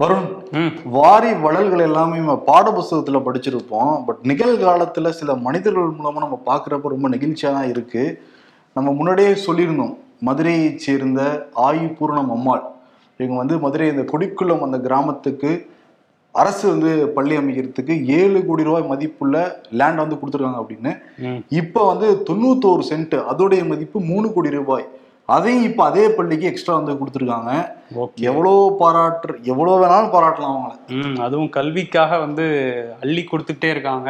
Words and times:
வருண் 0.00 0.28
வாரி 0.96 1.30
வளல்கள் 1.44 1.82
எல்லாமே 1.86 2.18
நம்ம 2.20 2.34
பாட 2.46 2.66
புஸ்தகத்துல 2.76 3.18
படிச்சிருப்போம் 3.24 3.94
பட் 4.06 4.20
நிகழ்காலத்துல 4.30 5.08
சில 5.18 5.34
மனிதர்கள் 5.46 5.90
மூலமா 5.96 6.20
நம்ம 6.24 6.36
பார்க்குறப்ப 6.46 6.92
ரொம்ப 6.92 7.08
நெகிழ்ச்சியா 7.14 7.50
தான் 7.56 7.68
இருக்கு. 7.72 8.02
நம்ம 8.76 8.92
முன்னாடியே 8.98 9.32
சொல்லியிருந்தோம். 9.46 9.92
மதுரையை 10.28 10.68
சேர்ந்த 10.84 11.20
ஆயு 11.66 11.88
பூரணம் 11.98 12.32
அம்மாள் 12.36 12.62
இவங்க 13.20 13.36
வந்து 13.42 13.58
மதுரை 13.64 13.88
இந்த 13.94 14.04
கொடிக்குளம் 14.12 14.64
அந்த 14.66 14.80
கிராமத்துக்கு 14.86 15.50
அரசு 16.34 16.64
வந்து 16.72 16.90
பள்ளி 17.18 17.36
அமைக்கிறதுக்கு 17.40 17.96
ஏழு 18.20 18.40
கோடி 18.48 18.66
ரூபாய் 18.68 18.90
மதிப்புள்ள 18.92 19.36
லேண்ட் 19.80 20.02
வந்து 20.04 20.18
கொடுத்துருக்காங்க 20.20 20.62
அப்படின்னு. 20.62 20.92
இப்போ 21.60 21.82
வந்து 21.92 22.08
தொண்ணூத்தோரு 22.30 22.86
சென்ட் 22.90 23.16
அதோடைய 23.32 23.62
மதிப்பு 23.72 24.00
மூணு 24.12 24.26
கோடி 24.32 24.50
ரூபாய். 24.58 24.86
அதையும் 25.34 25.66
இப்போ 25.68 25.82
அதே 25.84 26.04
பள்ளிக்கு 26.16 26.46
எக்ஸ்ட்ரா 26.50 26.74
வந்து 26.78 26.92
கொடுத்துருக்காங்க. 27.00 27.50
எவ்வளோ 28.30 28.52
பாராட்டு 28.80 29.34
எவ்வளோ 29.52 29.72
வேணாலும் 29.82 30.12
பாராட்டலாம் 30.14 30.52
அவங்கள. 30.52 30.74
ம் 30.96 31.16
அதுவும் 31.26 31.50
கல்விக்காக 31.56 32.18
வந்து 32.18 32.44
அள்ளி 33.04 33.22
கொடுத்துக்கிட்டே 33.24 33.70
இருக்காங்க. 33.70 34.08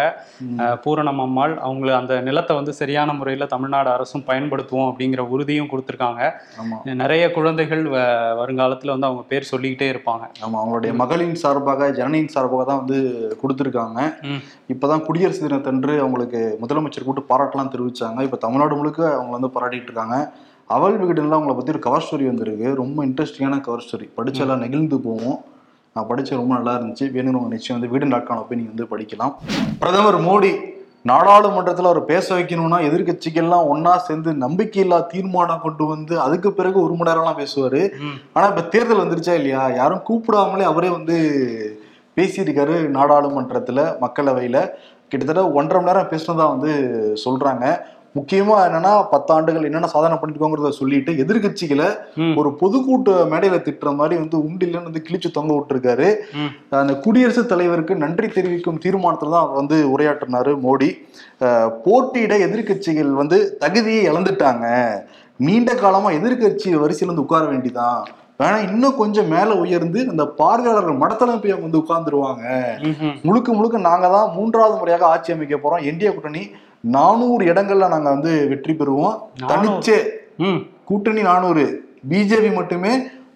பூரணம் 0.85 1.23
அம்மாள் 1.25 1.55
அவங்க 1.67 1.95
அந்த 1.97 2.15
நிலத்தை 2.21 2.55
வந்து 2.57 2.73
சரியான 2.81 3.13
முறையில் 3.13 3.53
தமிழ்நாடு 3.55 3.91
அரசும் 3.91 4.27
பயன்படுத்துவோம் 4.31 4.89
அப்படிங்கிற 4.91 5.25
உறுதியும் 5.35 5.71
கொடுத்துருக்காங்க. 5.73 6.23
நிறைய 7.03 7.25
குழந்தைகள் 7.39 7.85
வருங்காலத்துல 8.41 8.95
வந்து 8.95 9.09
அவங்க 9.11 9.25
பேர் 9.33 9.51
சொல்லிக்கிட்டே 9.53 9.89
இருப்பாங்க. 9.95 10.27
ஆமா 10.47 10.59
அவங்களுடைய 10.63 10.95
மகளின் 11.03 11.37
சார்பாக 11.45 11.91
ஜனனியின் 12.01 12.35
சார்பாக 12.37 12.65
தான் 12.65 12.83
வந்து 12.83 12.99
கொடுத்துருக்காங்க. 13.43 13.99
ம். 14.31 14.43
இப்பதான் 14.75 15.05
குடியரசு 15.09 15.43
தினத்தன்று 15.47 15.95
அவங்களுக்கு 15.99 16.43
முதலமைச்சர் 16.63 17.09
கூட்டு 17.09 17.25
பாராட்டலாம் 17.33 17.75
தெரிவிச்சாங்க. 17.77 18.21
இப்போ 18.23 18.37
தமிழ்நாடு 18.37 18.77
முழுக்க 18.77 19.03
அவங்க 19.17 19.35
வந்து 19.39 19.55
பாராட்டிட்டு 19.57 19.91
இருக்காங்க. 19.93 20.19
அவள் 20.71 20.99
விகடனில் 20.99 21.37
அவங்கள 21.37 21.55
பத்தி 21.55 21.73
ஒரு 21.73 21.79
கவர் 21.79 22.05
ஸ்டோரி 22.11 22.27
வந்திருக்கு. 22.27 22.75
ரொம்ப 22.75 23.07
இன்ட்ரெஸ்டிங்கான 23.07 23.61
கவர் 23.61 23.85
ஸ்டோரி 23.87 24.09
படிச்செல்லாம் 24.17 24.57
நெகிழ்ந்து 24.57 25.01
போவோம் 25.01 25.39
நான் 25.95 26.05
படிச்ச 26.05 26.31
ரொம்ப 26.31 26.55
நல்லா 26.55 26.75
இருந்துச்சு. 26.75 27.05
வேணும்னு 27.17 27.49
நிச்சயம் 27.49 27.81
வந்து 27.81 27.89
வீடன் 27.89 28.09
டாட் 28.09 28.27
காம் 28.27 28.47
போய் 28.49 28.59
நீங்க 28.59 28.73
வந்து 28.75 28.97
படிக்கலாம். 28.97 29.35
பிரதமர் 29.79 30.21
மோடி 30.21 30.51
நாடாளுமன்றத்தில் 31.03 31.85
அவர் 31.85 32.05
பேச 32.05 32.39
வைக்கணும்னா 32.39 32.79
எதிர்க்கட்சிகள்லாம் 32.89 33.67
ஒண்ணா 33.67 33.99
சேர்ந்து 33.99 34.33
நம்பிக்கையில்லா 34.33 35.07
தீர்மானம் 35.07 35.61
கொண்டு 35.61 35.87
வந்து 35.87 36.21
அதுக்கு 36.21 36.53
பிறகு 36.53 36.83
ஒரு 36.83 36.95
மணி 36.95 37.11
நேரம்லாம் 37.11 37.39
பேசுவாரு. 37.43 37.83
ம். 37.99 38.19
ஆனா 38.33 38.47
இப்ப 38.47 38.63
தேர்தல் 38.63 38.99
வந்துருச்சா 38.99 39.35
இல்லையா? 39.35 39.69
யாரும் 39.69 40.03
கூப்பிடாமலே 40.09 40.63
அவரே 40.63 40.89
வந்து 40.89 41.17
பேசியிருக்காரு 42.17 42.77
நாடாளுமன்றத்துல 42.99 43.97
மக்களவையில. 44.01 44.69
கிட்டத்தட்ட 45.09 45.53
ஒன்றரை 45.53 45.85
மணி 45.85 45.97
நேரம் 45.97 46.11
பேசினதா 46.11 46.59
வந்து 46.59 46.73
சொல்றாங்க. 47.25 47.65
முக்கியமா 48.15 48.55
என்னன்னா 48.67 48.93
பத்தாண்டுகள் 49.13 49.65
என்னென்ன 49.65 49.87
சாதனை 49.87 50.19
பண்ணிருக்கோங்கிறத 50.19 50.69
சொல்லிட்டு 50.71 51.13
எதிர்க்கட்சிகளை 51.13 51.89
ம். 52.17 52.33
ஒரு 52.37 52.57
பொதுக்கூட்ட 52.61 53.11
மேடையில 53.25 53.57
திட்டுற 53.59 53.95
மாதிரி 53.95 54.15
வந்து 54.21 54.37
உண்டில்லன்னு 54.39 54.83
வந்து 54.83 55.05
கிழிச்சு 55.09 55.31
தொங்க 55.31 55.53
விட்டுருக்காரு. 55.55 56.09
அந்த 56.79 56.95
குடியரசுத் 56.95 57.49
தலைவருக்கு 57.49 57.97
நன்றி 57.97 58.29
தெரிவிக்கும் 58.29 58.81
தீர்மானத்துல 58.85 59.31
தான் 59.31 59.53
வந்து 59.53 59.77
உரையாற்றினாரு 59.93 60.55
மோடி. 60.63 60.89
போட்டியிட 61.85 62.35
எதிர்க்கட்சிகள் 62.39 63.13
வந்து 63.13 63.59
தகுதியை 63.59 64.03
இழந்துட்டாங்க. 64.11 64.65
நீண்ட 65.41 65.75
காலமா 65.75 66.11
எதிர்க்கட்சி 66.11 66.75
வரிசையில 66.77 67.07
வந்து 67.07 67.23
உட்கார 67.23 67.45
வேண்டிதான். 67.45 68.01
வேணா 68.41 68.59
இன்னும் 68.69 68.97
கொஞ்சம் 68.97 69.29
மேல 69.29 69.55
உயர்ந்து 69.57 70.01
அந்த 70.09 70.25
பார்வையாளர்கள் 70.37 71.01
மடத்தல 71.01 71.39
போய் 71.41 71.55
வந்து 71.59 71.79
உட்கார்ந்துருவாங்க. 71.79 72.45
முழுக்க 73.23 73.53
முழுக்க 73.53 73.79
நாங்க 73.87 74.09
தான் 74.09 74.35
மூன்றாவது 74.37 74.77
முறையாக 74.79 75.07
ஆட்சி 75.07 75.33
அமைக்க 75.33 75.57
போறோம். 75.57 75.85
என்டிஏ 75.85 76.13
கூட்டணி 76.13 76.43
நானூறு 76.85 77.45
இடங்கள்ல 77.45 77.89
நாங்க 77.89 78.09
வந்து 78.11 78.49
வெற்றி 78.49 78.73
பெறுவோம். 78.73 79.17
தனிச்சே 79.49 79.99
ம். 80.39 80.61
கூட்டணி 80.85 81.23
நானூறு. 81.23 81.65
பிஜேபி 82.09 82.55
மட்டுமே 82.55 82.93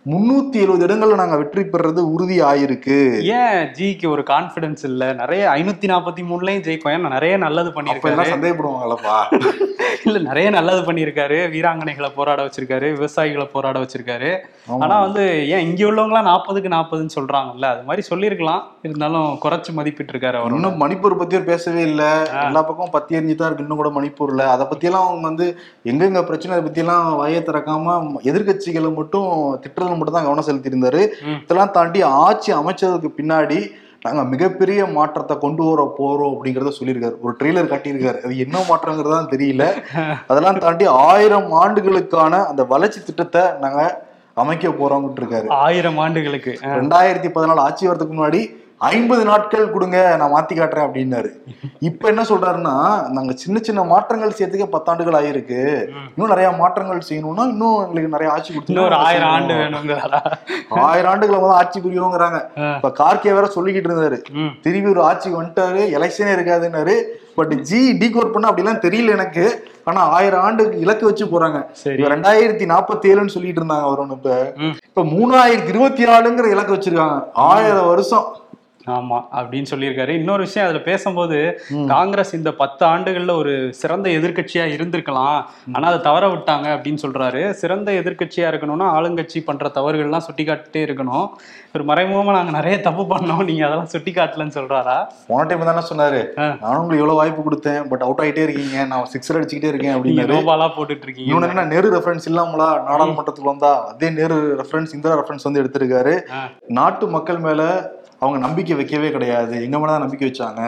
முன்னூத்தி 0.07 0.55
எழுபது 0.55 0.87
இடங்கள்ல 0.87 1.15
நாங்க 1.15 1.37
வெற்றி 1.37 1.63
பெறது 1.65 2.01
உறுதி 2.15 2.43
ஆயிருக்கு 2.43 2.97
ஏன் 3.35 3.71
ஜிக்கு 3.73 4.07
ஒரு 4.07 4.23
கான்ஃபிடன்ஸ் 4.23 4.85
இல்ல? 4.85 5.13
நிறைய 5.13 5.49
ஐநூத்தி 5.51 5.87
நாற்பத்தி 5.89 6.23
மூணுலயும் 6.23 6.65
ஜெயிக்கும். 6.65 6.95
ஏன்னா 6.95 7.09
நிறைய 7.09 7.37
நல்லது 7.37 7.69
அப்ப 7.69 7.77
பண்ணியிருக்காரு. 7.79 8.13
எல்லாம் 8.13 8.33
சந்தேகப்படுவாங்கல்லப்பா. 8.35 9.17
இல்ல 10.07 10.19
நிறைய 10.29 10.49
நல்லது 10.57 10.81
பண்ணியிருக்காரு. 10.87 11.39
வீராங்கனைகளை 11.55 12.09
போராட 12.17 12.41
வச்சிருக்காரு 12.47 12.87
விவசாயிகளை 12.97 13.47
போராட 13.55 13.77
வச்சிருக்காரு. 13.83 14.31
ஆனா 14.85 14.97
வந்து 15.05 15.23
ஏன் 15.55 15.65
இங்க 15.67 15.83
உள்ளவங்களாம் 15.91 16.29
நாற்பதுக்கு 16.31 16.71
நாற்பதுன்னு 16.75 17.17
சொல்றாங்கல்ல 17.17 17.69
அது 17.75 17.83
மாதிரி 17.89 18.05
சொல்லியிருக்கலாம். 18.11 18.63
இருந்தாலும் 18.87 19.29
குறைச்சு 19.45 19.73
மதிப்பிட்டு 19.79 20.13
இருக்காரு 20.15 20.39
அவர். 20.41 20.57
இன்னும் 20.59 20.81
மணிப்பூர் 20.83 21.21
பத்தி 21.23 21.43
பேசவே 21.51 21.83
இல்ல. 21.91 22.03
எல்லா 22.47 22.63
பக்கமும் 22.69 22.95
பத்தி 22.97 23.19
எரிஞ்சு 23.19 23.37
தான் 23.39 23.49
இருக்கு 23.51 23.67
இன்னும் 23.67 23.83
கூட 23.83 23.93
மணிப்பூர்ல. 23.99 24.43
அதை 24.55 24.67
பத்தி 24.73 24.89
எல்லாம் 24.91 25.07
அவங்க 25.09 25.27
வந்து 25.31 25.49
எங்கெங்க 25.93 26.23
பிரச்சனை 26.31 26.55
அதை 26.57 26.67
பத்தி 26.67 26.85
எல்லாம் 26.85 27.07
வாயை 27.21 27.41
திறக்காம 27.51 27.97
எதிர்க்கட்சிகளை 28.33 28.93
மட்டும் 29.01 29.31
திட்டுறதுல 29.65 29.97
மட்டும் 29.99 30.19
தான் 30.19 30.29
கவனம் 30.29 30.49
செலுத்தியிருந்தாரு. 30.51 31.03
இதெல்லாம் 31.45 31.75
தாண்டி 31.79 32.03
ஆட்சி 32.25 32.53
அமைச்சதுக்கு 32.61 33.11
பின்னாடி 33.21 33.61
நாங்க 34.05 34.25
மிகப்பெரிய 34.25 34.87
மாற்றத்தை 34.87 35.39
கொண்டு 35.39 35.65
வர 35.65 35.95
போறோம் 35.99 36.35
அப்படிங்கறத 36.35 36.73
சொல்லியிருக்காரு. 36.81 37.15
ஒரு 37.21 37.37
ட்ரெய்லர் 37.41 37.71
காட்டியிருக்காரு. 37.71 38.25
அது 38.25 38.39
என்ன 38.39 38.59
மாற்றங்கிறது 38.69 39.33
தெரியல. 39.35 39.83
அதெல்லாம் 40.27 40.59
தாண்டி 40.59 40.87
ஆயிரம் 40.87 41.53
ஆண்டுகளுக்கான 41.53 42.45
அந்த 42.45 42.65
வளர்ச்சி 42.65 43.03
திட்டத்தை 43.03 43.43
நாங்க 43.61 44.05
அமைக்க 44.35 44.69
போறோம்னு 44.69 45.21
இருக்காரு. 45.21 45.49
ஆயிரம் 45.49 45.99
ஆண்டுகளுக்கு. 45.99 46.59
ரெண்டாயிரத்தி 46.63 47.31
பதினாலு 47.35 47.55
ஆட்சி 47.55 47.89
வரதுக்கு 47.89 48.15
முன்னாடி 48.15 48.63
ஐம்பது 48.89 49.25
நாட்கள் 49.29 49.73
கொடுங்க 49.75 49.99
நான் 50.21 50.33
மாத்தி 50.35 50.55
காட்டுறேன் 50.57 50.87
அப்படின்னாரு. 50.87 51.31
இப்ப 51.89 52.09
என்ன 52.13 52.23
சொல்றாருன்னா 52.23 52.75
நாங்க 53.17 53.33
சின்ன 53.43 53.59
சின்ன 53.63 53.85
மாற்றங்கள் 53.93 54.35
செய்யறதுக்கே 54.37 54.69
பத்தாண்டுகள் 54.75 55.19
ஆயிருக்கு. 55.21 55.61
இன்னும் 56.13 56.33
நிறைய 56.33 56.51
மாற்றங்கள் 56.61 57.07
செய்யணும்னா 57.09 57.45
இன்னும் 57.53 57.79
எங்களுக்கு 57.85 58.15
நிறைய 58.17 58.33
ஆட்சி 58.35 58.51
கொடுத்து 58.53 58.87
ஒரு 58.91 58.99
ஆயிரம் 59.09 59.33
ஆண்டு 59.37 59.55
வேணுங்கிறாரா? 59.61 60.21
ஆயிரம் 60.93 61.11
ஆண்டுகளை 61.13 61.41
வந்து 61.45 61.59
ஆட்சி 61.61 61.81
புரியுங்கிறாங்க. 61.81 62.41
இப்ப 62.77 62.93
கார்கே 63.03 63.35
வேற 63.39 63.49
சொல்லிக்கிட்டு 63.57 63.91
இருந்தாரு. 63.91 64.19
திரும்பி 64.67 64.95
ஒரு 64.95 65.03
ஆட்சி 65.11 65.31
வந்துட்டாரு 65.41 65.83
எலெக்ஷனே 65.99 66.35
இருக்காதுன்னாரு. 66.39 66.97
பட் 67.39 67.55
ஜி 67.69 67.79
டீகோட் 68.01 68.35
பண்ண 68.35 68.51
அப்படிலாம் 68.51 68.85
தெரியல 68.87 69.15
எனக்கு. 69.19 69.45
ஆனா 69.89 70.01
ஆயிரம் 70.19 70.45
ஆண்டுக்கு 70.47 70.77
இலக்கு 70.85 71.05
வச்சு 71.09 71.25
போறாங்க. 71.33 71.59
ரெண்டாயிரத்தி 72.13 72.67
நாற்பத்தி 72.73 73.07
ஏழுன்னு 73.13 73.35
சொல்லிட்டு 73.37 73.61
இருந்தாங்க 73.63 73.87
அவர் 73.89 74.03
இப்ப. 74.17 74.37
இப்ப 74.89 75.03
மூணாயிரத்தி 75.17 75.73
இருபத்தி 75.75 76.05
நாலுங்கிற 76.13 76.49
இலக்கு 76.55 76.75
வச்சிருக்காங்க. 76.75 77.19
ஆயிரம் 77.51 77.91
வருஷம். 77.93 78.27
ஆமா 78.87 79.25
அப்படின்னு 79.33 79.65
சொல்லியிருக்காரு. 79.71 80.09
இன்னொரு 80.09 80.43
விஷயம் 80.43 80.69
அதுல 80.69 80.83
பேசும்போது. 80.83 81.61
காங்கிரஸ் 81.87 82.35
இந்த 82.35 82.53
பத்து 82.53 82.87
ஆண்டுகள்ல 82.87 83.37
ஒரு 83.37 83.75
சிறந்த 83.75 84.11
எதிர்க்கட்சியா 84.11 84.65
இருந்திருக்கலாம். 84.75 85.43
ஆனா 85.73 85.89
அதை 85.89 86.01
தவற 86.01 86.27
விட்டாங்க 86.27 86.67
அப்படின்னு 86.67 86.99
சொல்றாரு. 87.03 87.51
சிறந்த 87.51 87.93
எதிர்க்கட்சியா 87.93 88.51
இருக்கணும்னா 88.51 88.89
ஆளுங்கட்சி 88.97 89.45
பண்ற 89.45 89.71
தவறுகள்லாம் 89.75 90.17
சுட்டி 90.17 90.45
காட்டிட்டே 90.45 90.85
இருக்கணும். 90.85 91.29
ஒரு 91.75 91.85
மறைமுகமா 91.85 92.31
நாங்க 92.31 92.51
நிறைய 92.51 92.81
தப்பு 92.81 93.03
பண்ணோம். 93.03 93.45
நீங்க 93.45 93.65
அதெல்லாம் 93.65 93.87
சுட்டி 93.87 94.13
காட்டலன்னு 94.13 94.57
சொல்றாரா? 94.59 95.07
போன 95.27 95.47
டைம் 95.47 95.65
தானே 95.65 95.79
சொன்னாரு. 95.79 96.41
ஆ. 96.41 96.57
நானும் 96.61 96.81
உங்களுக்கு 96.81 97.05
எவ்வளவு 97.05 97.15
வாய்ப்பு 97.15 97.43
கொடுத்தேன் 97.43 97.89
பட் 97.89 98.03
அவுட் 98.03 98.19
ஆயிட்டே 98.19 98.43
இருக்கீங்க. 98.43 98.85
நான் 98.85 99.09
சிக்ஸர் 99.13 99.37
அடிச்சுக்கிட்டே 99.37 99.65
இருக்கேன் 99.65 100.01
நீங்க 100.01 100.23
அப்படின்னாரு 100.23 100.37
நோபாலா 100.37 100.71
போட்டுட்டு 100.77 101.03
இருக்கீங்க. 101.03 101.35
இன்னொன்னு 101.35 101.49
என்ன 101.49 101.65
நேரு 101.65 101.97
ரெஃபரன்ஸ் 101.97 102.27
இல்லாமலா 102.27 102.91
நாடாளுமன்றத்துக்கு 102.91 103.43
வந்தா 103.43 103.87
அதே 103.87 104.11
நேரு 104.11 104.65
ரெஃபரன்ஸ் 104.65 104.95
இந்திரா 104.95 105.15
ரெஃபரன்ஸ் 105.19 105.43
வந்து 105.43 105.63
எடுத்திருக்காரு. 105.63 106.21
நாட்டு 106.67 107.09
மக்கள் 107.09 107.39
மேல 107.39 107.93
அவங்க 108.25 108.39
நம்பிக்கை 108.47 108.75
வைக்கவே 108.81 109.09
கிடையாது. 109.15 109.55
எங்க 109.69 109.77
மேல 109.79 109.95
தான் 109.95 110.05
நம்பிக்கை 110.05 110.27
வச்சாங்க. 110.29 110.63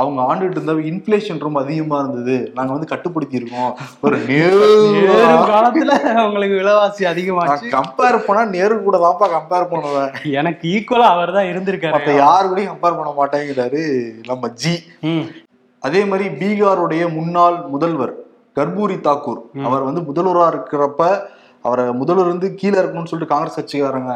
அவங்க 0.00 0.18
ஆண்டுகிட்டு 0.28 0.58
இருந்த 0.58 0.72
இன்ஃபிளேஷன் 0.90 1.44
ரொம்ப 1.44 1.58
அதிகமா 1.64 1.98
இருந்தது. 2.02 2.34
நாங்க 2.56 2.70
வந்து 2.74 2.88
கட்டுப்படுத்தி 2.90 3.38
இருக்கோம் 3.38 3.70
ஒரு 4.06 4.16
நேரு 4.30 4.66
காலத்துல 5.52 5.92
உங்களுக்கு 6.24 6.58
விலைவாசி 6.60 7.04
அதிகமாச்சு. 7.12 7.70
கம்பேர் 7.76 8.18
பண்ணா 8.26 8.42
நேரு 8.56 8.74
கூட 8.88 8.98
தான்ப்பா 9.04 9.28
கம்பேர் 9.36 9.70
பண்ணுவேன். 9.72 10.10
எனக்கு 10.40 10.64
ஈக்குவலா 10.74 11.06
அவர் 11.14 11.36
தான் 11.38 11.50
இருந்திருக்காரு. 11.52 11.96
மத்த 11.96 12.16
யாரு 12.24 12.44
கூடயும் 12.50 12.72
கம்பேர் 12.72 12.98
பண்ண 12.98 13.12
மாட்டேங்கிறாரு 13.20 13.82
நம்ம 14.30 14.50
ஜி. 14.62 14.74
அதே 15.82 16.02
மாதிரி 16.10 16.28
பீகாருடைய 16.42 17.06
முன்னாள் 17.18 17.58
முதல்வர் 17.74 18.14
கர்பூரி 18.58 18.98
தாக்கூர். 19.08 19.40
அவர் 19.68 19.88
வந்து 19.88 20.02
முதல்வரா 20.10 20.46
இருக்கிறப்ப 20.54 21.02
அவரை 21.68 21.84
முதல்வர் 22.00 22.32
வந்து 22.32 22.48
கீழே 22.60 22.76
இருக்கணும்னு 22.80 23.10
சொல்லிட்டு 23.12 23.32
காங்கிரஸ் 23.32 23.58
கட்சிக்காரங்க 23.58 24.12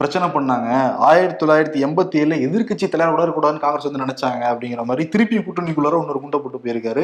பிரச்சனை 0.00 0.26
பண்ணாங்க. 0.34 0.68
ஆயிரத்தி 1.08 1.38
தொள்ளாயிரத்தி 1.40 1.78
எண்பத்தி 1.86 2.16
ஏழுல 2.20 2.36
எதிர்க்கட்சி 2.46 2.86
தலைவர் 2.92 3.12
கூட 3.14 3.22
இருக்கக்கூடாதுன்னு 3.24 3.62
காங்கிரஸ் 3.64 3.86
வந்து 3.88 4.02
நினைச்ாங்க 4.04 4.42
அப்படிங்கிற 4.52 4.82
மாதிரி 4.88 5.04
திருப்பி 5.12 5.36
கூட்டணிக்குள்ளார 5.46 6.00
இன்னொரு 6.02 6.20
குண்டை 6.22 6.38
போட்டு 6.40 6.60
போயிருக்காரு. 6.64 7.02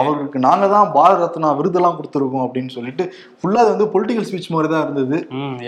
அவருக்கு 0.00 0.38
நாங்க 0.46 0.66
தான் 0.74 0.92
பாரத 0.96 1.20
ரத்னா 1.22 1.50
விருதெல்லாம் 1.60 1.96
கொடுத்துருக்கோம் 1.98 2.44
அப்படின்னு 2.46 2.72
சொல்லிட்டு 2.76 3.04
ஃபுல்லா 3.38 3.62
அது 3.64 3.72
வந்து 3.74 3.88
பொலிட்டிக்கல் 3.94 4.26
ஸ்பீச் 4.28 4.48
மாதிரி 4.54 4.70
தான் 4.74 4.84
இருந்தது. 4.86 5.18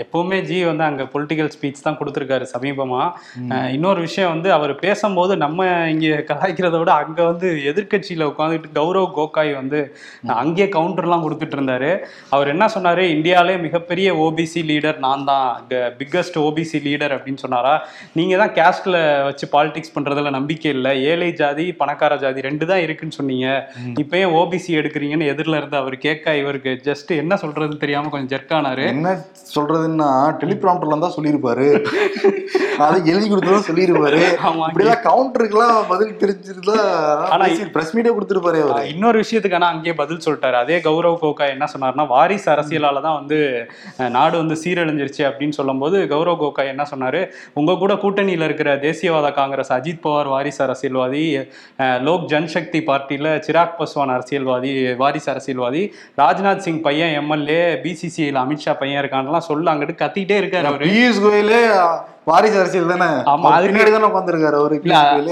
எப்பவுமே 0.03 0.39
ஜி 0.49 0.57
வந்து 0.69 0.85
அங்க 0.87 1.05
பொலிட்டிக்கல் 1.15 1.51
ஸ்பீச் 1.55 1.83
தான் 1.87 1.97
கொடுத்துருக்காரு 1.99 2.47
சமீபமா. 2.53 3.01
இன்னொரு 3.75 3.99
விஷயம் 4.07 4.33
வந்து 4.35 4.51
அவர் 4.57 4.73
பேசும்போது 4.85 5.35
நம்ம 5.43 5.67
இங்க 5.95 6.23
கலாய்க்கிறத 6.31 6.79
விட 6.83 6.93
அங்க 7.03 7.19
வந்து 7.31 7.49
எதிர்க்கட்சியில 7.73 8.29
உட்காந்துட்டு 8.31 8.73
கௌரவ் 8.79 9.09
கோகாய் 9.19 9.53
வந்து 9.59 9.81
அங்கேயே 10.41 10.69
கவுண்டர்லாம் 10.77 11.25
கொடுத்துட்டு 11.27 11.57
இருந்தாரு. 11.59 11.91
அவர் 12.35 12.53
என்ன 12.55 12.65
சொன்னாரு? 12.77 13.05
இந்தியாவிலே 13.17 13.57
மிகப்பெரிய 13.67 14.09
ஓபிசி 14.25 14.63
லீடர் 14.71 15.03
நான் 15.07 15.27
தான். 15.31 15.47
பிக்கஸ்ட் 16.01 16.39
ஓபிசி 16.47 16.60
ஓபிசி 16.61 16.79
லீடர் 16.87 17.13
அப்படின்னு 17.15 17.43
சொன்னாரா? 17.43 17.73
நீங்க 18.17 18.33
தான் 18.41 18.53
கேஸ்ட்ல 18.57 18.97
வச்சு 19.27 19.45
பாலிடிக்ஸ் 19.53 19.93
பண்றதுல 19.95 20.31
நம்பிக்கை 20.37 20.69
இல்லை. 20.75 20.91
ஏழை 21.11 21.29
ஜாதி 21.41 21.65
பணக்கார 21.81 22.17
ஜாதி 22.23 22.45
ரெண்டு 22.47 22.65
தான் 22.71 22.83
இருக்குன்னு 22.85 23.17
சொன்னீங்க. 23.19 23.47
இப்போ 24.03 24.15
ஏன் 24.23 24.33
ஓபிசி 24.39 24.71
எடுக்கிறீங்கன்னு 24.81 25.29
எதிரில் 25.33 25.59
இருந்து 25.59 25.77
அவர் 25.81 25.95
கேட்க 26.05 26.35
இவருக்கு 26.41 26.73
ஜஸ்ட் 26.89 27.11
என்ன 27.21 27.37
சொல்றதுன்னு 27.43 27.83
தெரியாம 27.85 28.11
கொஞ்சம் 28.13 28.33
ஜெர்க்கானாரு 28.33 28.85
என்ன 28.93 29.15
சொல்றதுன்னா 29.55 30.09
டெலிபிராம்டர்ல 30.43 30.99
தான் 31.05 31.15
சொல்லியிருப்பாரு 31.17 31.67
அதை 32.85 32.99
எழுதி 33.11 33.25
கொடுத்ததான் 33.29 33.67
சொல்லியிருப்பாரு 33.69 34.19
இப்படிலாம் 34.67 35.03
கவுண்டருக்குலாம் 35.07 35.79
பதில் 35.91 36.13
தெரிஞ்சிருந்தா 36.21 36.77
ஆனா 37.33 37.47
பிரஸ் 37.75 37.93
மீடியா 37.95 38.13
கொடுத்துருப்பாரு 38.15 38.59
அவரு. 38.65 38.85
இன்னொரு 38.93 39.17
விஷயத்துக்கு 39.23 39.57
ஆனா 39.59 39.71
அங்கேயே 39.73 39.95
பதில் 40.01 40.23
சொல்லிட்டாரு. 40.25 40.57
அதே 40.63 40.77
கௌரவ் 40.87 41.19
கோகா 41.23 41.45
என்ன 41.55 41.65
சொன்னார்னா 41.73 42.05
வாரிசு 42.13 42.49
அரசியலால 42.53 43.01
தான் 43.07 43.17
வந்து 43.19 43.39
நாடு 44.15 44.35
வந்து 44.41 44.55
சீரழிஞ்சிருச்சு 44.63 45.23
அப்படின்னு 45.29 45.57
சொல்லும்போது 45.59 45.97
கௌரவ் 46.13 46.41
கோகா 46.51 46.63
என்ன 46.69 46.83
சொன்னாரு? 46.91 47.21
உங்க 47.53 47.75
கூட 47.75 47.93
கூட்டணியில 47.93 48.47
இருக்கிற 48.49 48.75
தேசியவாத 48.77 49.33
காங்கிரஸ் 49.33 49.73
அஜித் 49.73 50.03
பவார் 50.03 50.27
வாரிசு 50.27 50.63
அரசியல்வாதி 50.63 51.23
லோக் 52.01 52.27
ஜன்சக்தி 52.31 52.79
பார்ட்டியில 52.89 53.27
சிராக் 53.47 53.75
பஸ்வான் 53.79 54.13
அரசியல்வாதி 54.17 54.71
வாரிசு 54.95 55.31
அரசியல்வாதி 55.31 55.83
ராஜ்நாத் 56.17 56.65
சிங் 56.67 56.81
பையன் 56.81 57.13
எம்எல்ஏ 57.21 57.61
பிசிசிஐயில் 57.83 58.41
அமித்ஷா 58.43 58.73
பையன் 58.79 59.01
இருக்கான்லாம் 59.03 59.47
சொல்ல 59.49 59.73
அங்கிட்டு 59.73 59.95
கத்திட்டே 60.03 60.37
இருக்காரு 60.41 60.69
அவர். 60.71 60.85
பியூஷ் 60.87 61.21
கோயிலே 61.21 61.61
வாரிசு 62.23 62.59
அரசியல் 62.59 62.85
தானே? 62.85 63.11
ஆமா, 63.11 63.51
அதுக்கு- 63.51 63.67
பின்னாடி 63.67 63.91
தானே 63.91 64.05
உட்காந்துருக்காரு 64.05 64.53
அவரு 64.53 64.81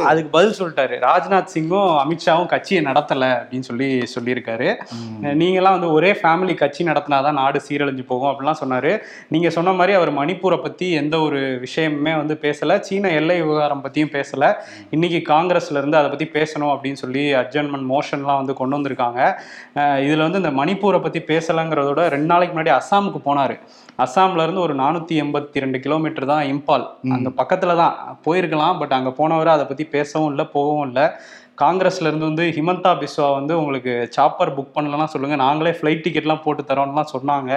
அதுக்கு 0.01 0.29
பதில் 0.29 0.55
சொல்லிட்டாரு. 0.59 1.05
ராஜ்நாத் 1.05 1.47
சிங்கும் 1.53 1.99
அமித்ஷாவும் 1.99 2.45
கட்சியை 2.45 2.83
நடத்தல 2.83 3.37
அப்படின்னு 3.37 3.59
சொல்லி 3.59 4.03
சொல்லியிருக்காரு. 4.19 4.75
நீங்களாம் 5.21 5.69
வந்து 5.69 5.91
ஒரே 5.91 6.11
ஃபேமிலி 6.11 6.55
கட்சி 6.55 6.83
நடத்தினாதான் 6.83 7.31
நாடு 7.31 7.61
சீரழிஞ்சு 7.69 8.05
போகும் 8.05 8.29
அப்படிலாம் 8.29 8.53
சொன்னாரு. 8.65 8.99
நீங்க 9.27 9.49
சொன்ன 9.49 9.71
மாதிரி 9.71 9.95
அவர் 9.95 10.13
மணிப்பூரை 10.13 10.61
பத்தி 10.61 10.91
எந்த 10.91 11.19
ஒரு 11.19 11.65
விஷயமுமே 11.65 12.15
வந்து 12.15 12.37
பேசல. 12.41 12.79
சீன 12.79 13.09
எல்லை 13.09 13.41
விவகாரம் 13.41 13.83
பத்தியும் 13.83 14.23
பேசல. 14.25 14.53
இன்னைக்கு 14.89 15.33
காங்கிரஸ்ல 15.33 15.71
இருந்து 15.71 15.97
அதை 15.97 16.09
பத்தி 16.09 16.25
பேசணும் 16.25 16.77
அப்படின்னு 16.79 16.93
சொல்லி 16.93 17.33
அட்ஜன்மெண்ட் 17.33 17.97
மோஷன்லாம் 17.97 18.35
வந்து 18.35 18.53
கொண்டு 18.53 18.77
வந்திருக்காங்க. 18.77 19.33
இதுல 19.75 20.29
வந்து 20.29 20.41
இந்த 20.41 20.49
மணிப்பூரை 20.49 21.01
பத்தி 21.01 21.19
பேசலங்கிறதோட 21.19 22.07
ரெண்டு 22.07 22.25
நாளைக்கு 22.25 22.59
முன்னாடி 22.59 22.79
அஸ்ஸாமுக்கு 22.79 23.21
போனாரு. 23.25 23.59
அஸ்ஸாம்ல 23.97 24.43
இருந்து 24.43 24.61
ஒரு 24.61 24.75
நானூத்தி 24.75 25.11
எண்பத்தி 25.11 25.59
ரெண்டு 25.59 25.79
கிலோமீட்டர் 25.79 26.25
தான் 26.25 26.45
இம்பால் 26.45 26.78
அங்க 27.15 27.29
பக்கத்துல 27.41 27.75
தான் 27.83 27.95
போயிருக்கலாம். 28.27 28.79
பட் 28.81 28.95
அங்க 28.99 29.11
போனவரை 29.19 29.51
அதை 29.57 29.65
பத்தி 29.71 29.85
பேசவும் 29.97 30.31
இல்லை 30.33 30.45
போகவும் 30.55 30.87
இல்லை. 30.89 31.05
காங்கிரஸ்ல 31.61 32.09
இருந்து 32.09 32.27
வந்து 32.27 32.43
ஹிமந்தா 32.55 32.91
பிஸ்வா 32.99 33.25
வந்து 33.37 33.53
உங்களுக்கு 33.61 33.93
சாப்பர் 34.15 34.51
புக் 34.57 34.75
பண்ணலன்னா 34.75 35.07
சொல்லுங்க. 35.13 35.37
நாங்களே 35.43 35.71
ஃப்ளைட் 35.77 36.03
டிக்கெட்லாம் 36.05 36.41
போட்டு 36.45 36.63
தரோம்லாம் 36.69 37.11
சொன்னாங்க. 37.15 37.51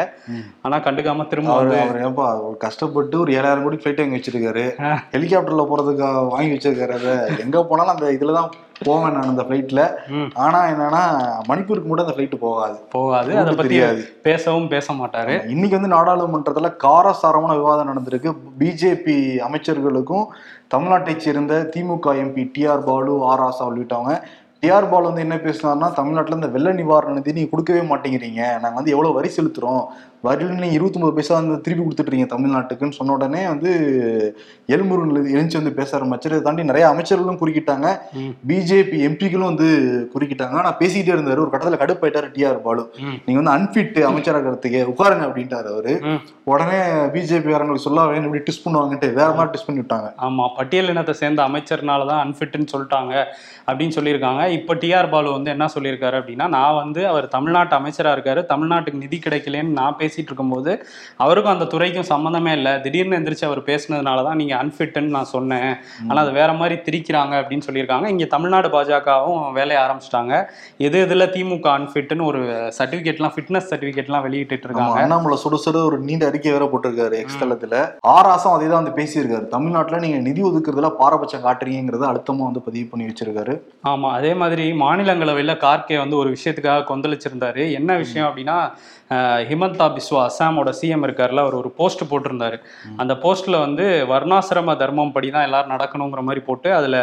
ஆனா 0.64 0.76
கண்டுக்காம 0.86 1.26
திரும்ப 1.32 1.76
ஏப்பா 2.08 2.26
கஷ்டப்பட்டு 2.64 3.16
ஒரு 3.24 3.32
ஏழாயிரம் 3.38 3.64
கோடி 3.66 3.78
ஃபிளைட் 3.82 4.02
வாங்கி 4.02 4.18
வச்சிருக்காரு. 4.18 4.64
ஹெலிகாப்டர்ல 5.14 5.66
போறதுக்கு 5.72 6.08
வாங்கி 6.34 6.52
வச்சிருக்காரு. 6.56 6.96
அதை 7.00 7.14
எங்க 7.44 7.64
போனாலும் 7.70 7.94
அந்த 7.96 8.08
இதுல 8.18 8.36
தான் 8.40 8.50
போவேன் 8.84 9.12
நான் 9.12 9.28
அந்த 9.28 9.42
ஃபிளைட்ல 9.42 9.80
ம். 10.08 10.30
ஆனா 10.34 10.64
என்னன்னா 10.66 11.02
மணிப்பூருக்கு 11.48 11.84
மட்டும் 11.84 12.06
அந்த 12.06 12.14
ஃபிளைட் 12.16 12.38
போகாது. 12.38 12.76
போகாது. 12.90 13.38
அதை 13.38 13.54
தெரியாது. 13.54 14.08
பேசவும் 14.22 14.68
பேச 14.68 14.92
மாட்டாரு. 14.92 15.48
இன்னைக்கு 15.48 15.80
வந்து 15.80 15.96
நாடாளுமன்றத்துல 15.96 16.76
காரசாரமான 16.76 17.54
விவாதம் 17.54 17.88
நடந்திருக்கு. 17.88 18.36
பிஜேபி 18.58 19.16
அமைச்சர்களுக்கும் 19.48 20.26
தமிழ்நாட்டைச் 20.74 21.16
சேர்ந்த 21.16 21.70
DMK 21.76 22.14
MP 22.22 22.50
T R 22.58 22.84
Baalu 22.84 23.24
R 23.24 23.40
ஆசா 23.40 23.60
உள்ளிட்டவங்க 23.60 24.14
டிஆர் 24.62 24.90
பாலு 24.90 25.06
வந்து 25.06 25.20
என்ன 25.20 25.36
பேசினார்னா 25.36 25.92
தமிழ்நாட்டுல 25.92 26.34
இந்த 26.34 26.46
வெள்ள 26.46 26.72
நிவாரண 26.72 27.12
நிதி 27.12 27.32
நீங்க 27.32 27.50
கொடுக்கவே 27.50 27.80
மாட்டேங்கிறீங்க. 27.80 28.42
நாங்க 28.52 28.70
வந்து 28.70 28.90
எவ்வளவு 28.90 29.14
வரி 29.14 29.30
செலுத்துறோம். 29.36 29.84
வரியில் 30.24 30.52
நீங்க 30.54 30.74
இருபத்தி 30.74 30.98
ஒன்பது 30.98 31.14
பைசா 31.14 31.34
வந்து 31.34 31.60
திருப்பி 31.60 31.84
கொடுத்துட்றீங்க 31.84 32.26
தமிழ்நாட்டுக்குன்னு 32.26 32.90
சொன்ன 32.90 33.12
உடனே 33.12 33.46
வந்து 33.46 33.70
எல்முருகன் 34.68 35.32
எழுந்து 35.32 35.58
வந்து 35.58 35.72
பேச 35.72 35.98
ஆரம்பிச்சாரு. 35.98 36.32
இதை 36.32 36.40
தாண்டி 36.40 36.64
நிறைய 36.64 36.88
அமைச்சர்களும் 36.88 37.38
குறுக்கிட்டாங்க. 37.40 37.86
பிஜேபி 38.46 38.98
எம்பிக்களும் 39.08 39.50
வந்து 39.52 39.68
குறுக்கிட்டாங்க. 40.14 40.50
ஆனா 40.52 40.76
பேசிக்கிட்டே 40.80 41.14
இருந்தாரு. 41.14 41.38
ஒரு 41.38 41.52
கட்டத்துல 41.52 41.80
கடுப்பாயிட்டாரு 41.82 42.28
டிஆர் 42.36 42.60
பாலு. 42.60 42.84
ம். 43.00 43.16
நீங்க 43.26 43.40
வந்து 43.40 43.54
அன்ஃபிட் 43.56 43.98
அமைச்சராகிறதுக்கு 44.10 44.82
உட்காருங்க 44.92 45.26
அப்படின்ட்டாரு 45.28 45.66
அவரு. 45.66 45.94
உடனே 46.44 46.78
பிஜேபி 47.14 47.50
காரங்களுக்கு 47.52 47.86
சொல்ல 47.88 48.06
வேணும் 48.06 48.24
இப்படி 48.24 48.44
டிஸ் 48.44 48.62
பண்ணுவாங்கன்ட்டு 48.64 49.12
வேற 49.12 49.30
மாதிரி 49.30 49.52
டிஸ் 49.54 49.66
பண்ணி 49.66 49.80
விட்டாங்க. 49.80 50.08
ஆமா. 50.20 50.46
பட்டியல் 50.56 50.88
இனத்தை 50.88 51.14
சேர்ந்த 51.14 51.42
அமைச்சர்னால 51.48 52.06
தான் 52.06 52.22
அன்ஃபிட்னு 52.24 52.72
சொல்லிட்டாங்க 52.74 53.12
அப்படின்னு 53.66 53.96
சொல்லியிருக்காங்க. 53.96 54.48
இப்போ 54.50 54.74
டிஆர் 54.74 55.10
பாலு 55.10 55.30
வந்து 55.32 55.50
என்ன 55.50 55.68
சொல்லியிருக்காரு 55.74 56.16
அப்படின்னா 56.18 56.48
நான் 56.48 56.74
வந்து 56.74 57.08
அவர் 57.08 57.28
தமிழ்நாட்டு 57.28 57.76
அமைச்சரா 57.76 58.12
இருக்காரு. 58.12 58.40
தமிழ்நாட்டுக்கு 58.48 59.02
நிதி 59.04 59.20
கிடைக்கலன்னு 59.26 59.78
நான் 59.80 59.98
பேசிட்டு 60.12 60.30
இருக்கும்போது 60.30 60.72
அவருக்கும் 61.24 61.54
அந்த 61.54 61.66
துறைக்கும் 61.74 62.08
சம்மந்தமே 62.12 62.52
இல்லை. 62.58 62.72
திடீர்னு 62.84 63.18
எந்திரிச்சு 63.18 63.46
அவர் 63.48 63.60
பேசுனதுனால 63.70 64.24
தான் 64.28 64.38
நீங்க 64.40 64.54
அன்ஃபிட்னு 64.62 65.14
நான் 65.16 65.30
சொன்னேன். 65.34 65.70
ஆனா 66.08 66.18
அது 66.24 66.32
வேற 66.40 66.50
மாதிரி 66.60 66.76
திரிக்கிறாங்க 66.86 67.34
அப்படின்னு 67.40 67.66
சொல்லியிருக்காங்க. 67.68 68.06
இங்க 68.14 68.24
தமிழ்நாடு 68.34 68.68
பாஜகவும் 68.76 69.42
வேலையை 69.58 69.78
ஆரம்பிச்சிட்டாங்க. 69.84 70.34
எது 70.86 70.98
எதுல 71.06 71.26
திமுக 71.36 71.68
அன்ஃபிட்னு 71.78 72.28
ஒரு 72.30 72.40
சர்டிபிகேட்லாம் 72.78 73.34
ஃபிட்னஸ் 73.36 73.68
சர்டிபிகேட்லாம் 73.72 74.24
வெளியிட்டு 74.26 74.68
இருக்காங்க 74.68 75.00
அண்ணாமலை 75.02 75.38
சுட 75.44 75.56
சுட 75.64 75.78
ஒரு 75.90 75.98
நீண்ட 76.08 76.24
அறிக்கை 76.30 76.52
வேற 76.56 76.66
போட்டிருக்காரு 76.72 77.18
எக்ஸ் 77.22 77.40
தளத்துல. 77.42 77.74
ஆராசம் 78.16 78.56
அதே 78.56 78.66
தான் 78.68 78.80
வந்து 78.82 78.96
பேசியிருக்காரு. 79.00 79.46
தமிழ்நாட்டுல 79.56 80.00
நீங்க 80.04 80.18
நிதி 80.28 80.42
ஒதுக்குறதுல 80.50 80.90
பாரபட்சம் 81.00 81.44
காட்டுறீங்கிறத 81.46 82.06
அழுத்தமா 82.10 82.44
வந்து 82.48 82.64
பதிவு 82.68 82.86
பண்ணி 82.90 83.08
வச்சிருக்காரு. 83.08 83.54
ஆமா 83.92 84.10
அதே 84.18 84.32
மாதிரி 84.42 84.66
மாநிலங்களவையில் 84.84 85.60
கார்கே 85.66 85.98
வந்து 86.04 86.16
ஒரு 86.22 86.30
விஷயத்துக்காக 86.36 86.86
கொந்தளிச்சிருந்தாரு. 86.90 87.64
என்ன 87.80 87.96
விஷயம் 88.04 88.28
அப்படின்னா 88.28 88.58
ஹிமந்தா 89.48 89.86
பிஸ்வா 90.02 90.20
அஸ்ஸாமோட 90.28 90.70
சிஎம் 90.80 91.04
இருக்கார்ல 91.06 91.42
அவர் 91.44 91.56
ஒரு 91.60 91.70
போஸ்ட் 91.78 92.02
போட்டிருந்தாரு. 92.10 92.56
அந்த 93.02 93.12
போஸ்ட்ல 93.24 93.56
வந்து 93.64 93.84
வர்ணாசிரம 94.12 94.76
தர்மம் 94.82 95.12
படி 95.16 95.28
தான் 95.34 95.46
எல்லாரும் 95.48 95.72
நடக்கணுங்கிற 95.74 96.22
மாதிரி 96.28 96.40
போட்டு 96.48 96.68
அதுல 96.78 96.96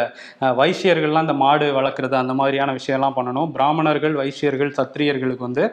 வைசியர்கள்லாம் 0.60 1.26
இந்த 1.26 1.36
மாடு 1.42 1.66
வளர்க்குறது 1.78 2.16
அந்த 2.20 2.34
மாதிரியான 2.40 2.74
விஷயம்லாம் 2.78 3.16
பண்ணணும். 3.18 3.48
பிராமணர்கள் 3.56 4.14
வைசியர்கள் 4.20 4.72
சத்திரியர்களுக்கு 4.78 5.44
வந்து 5.48 5.64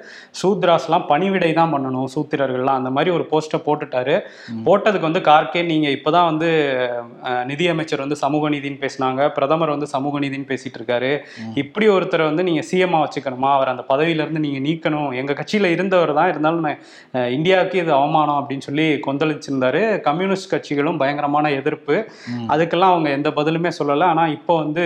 சூத்ராஸ்லாம் 0.42 1.06
பணிவிடை 1.12 1.52
தான் 1.60 1.74
பண்ணணும் 1.74 2.08
சூத்திரர்கள்லாம். 2.16 2.80
அந்த 2.82 2.92
மாதிரி 2.98 3.12
ஒரு 3.18 3.26
போஸ்ட்டை 3.32 3.60
போட்டுட்டாரு. 3.68 4.16
போட்டதுக்கு 4.68 5.10
வந்து 5.10 5.24
கார்கே 5.30 5.64
நீங்க 5.72 5.90
இப்பதான் 5.98 6.30
வந்து 6.32 6.50
நிதியமைச்சர் 7.52 8.04
வந்து 8.06 8.20
சமூக 8.24 8.50
நீதின்னு 8.56 8.82
பேசினாங்க. 8.86 9.22
பிரதமர் 9.38 9.74
வந்து 9.76 9.90
சமூக 9.96 10.22
நீதின்னு 10.26 10.50
பேசிட்டு 10.54 10.80
இருக்காரு. 10.82 11.12
இப்படி 11.64 11.88
ஒருத்தரை 11.96 12.26
வந்து 12.30 12.48
நீங்க 12.50 12.64
சிஎம்மா 12.72 13.02
வச்சுக்கணுமா? 13.06 13.52
அவர் 13.58 13.74
அந்த 13.74 13.86
பதவியில 13.92 14.24
இருந்து 14.26 14.46
நீங்க 14.46 14.62
நீக்கணும். 14.68 15.10
எங்க 15.22 15.34
கட்சியில 15.40 15.72
இருந்தவர் 15.76 16.14
தான் 16.20 16.32
இருந்தாலும் 16.34 16.66
இந்தியாவுக்கு 17.32 17.78
இது 17.80 17.92
அவமானம் 17.94 18.40
அப்படின்னு 18.42 18.68
சொல்லி 18.68 18.88
கொந்தளிச்சிருந்தாரு. 19.08 20.02
கம்யூனிஸ்ட் 20.02 20.54
கட்சிகளும் 20.54 20.98
பயங்கரமான 20.98 21.52
எதிர்ப்பு. 21.52 21.96
அதுக்கெல்லாம் 22.48 22.94
அவங்க 22.94 23.10
எந்த 23.10 23.30
பதிலுமே 23.30 23.72
சொல்லலை. 23.80 24.04
ஆனா 24.04 24.28
இப்போ 24.28 24.56
வந்து 24.58 24.86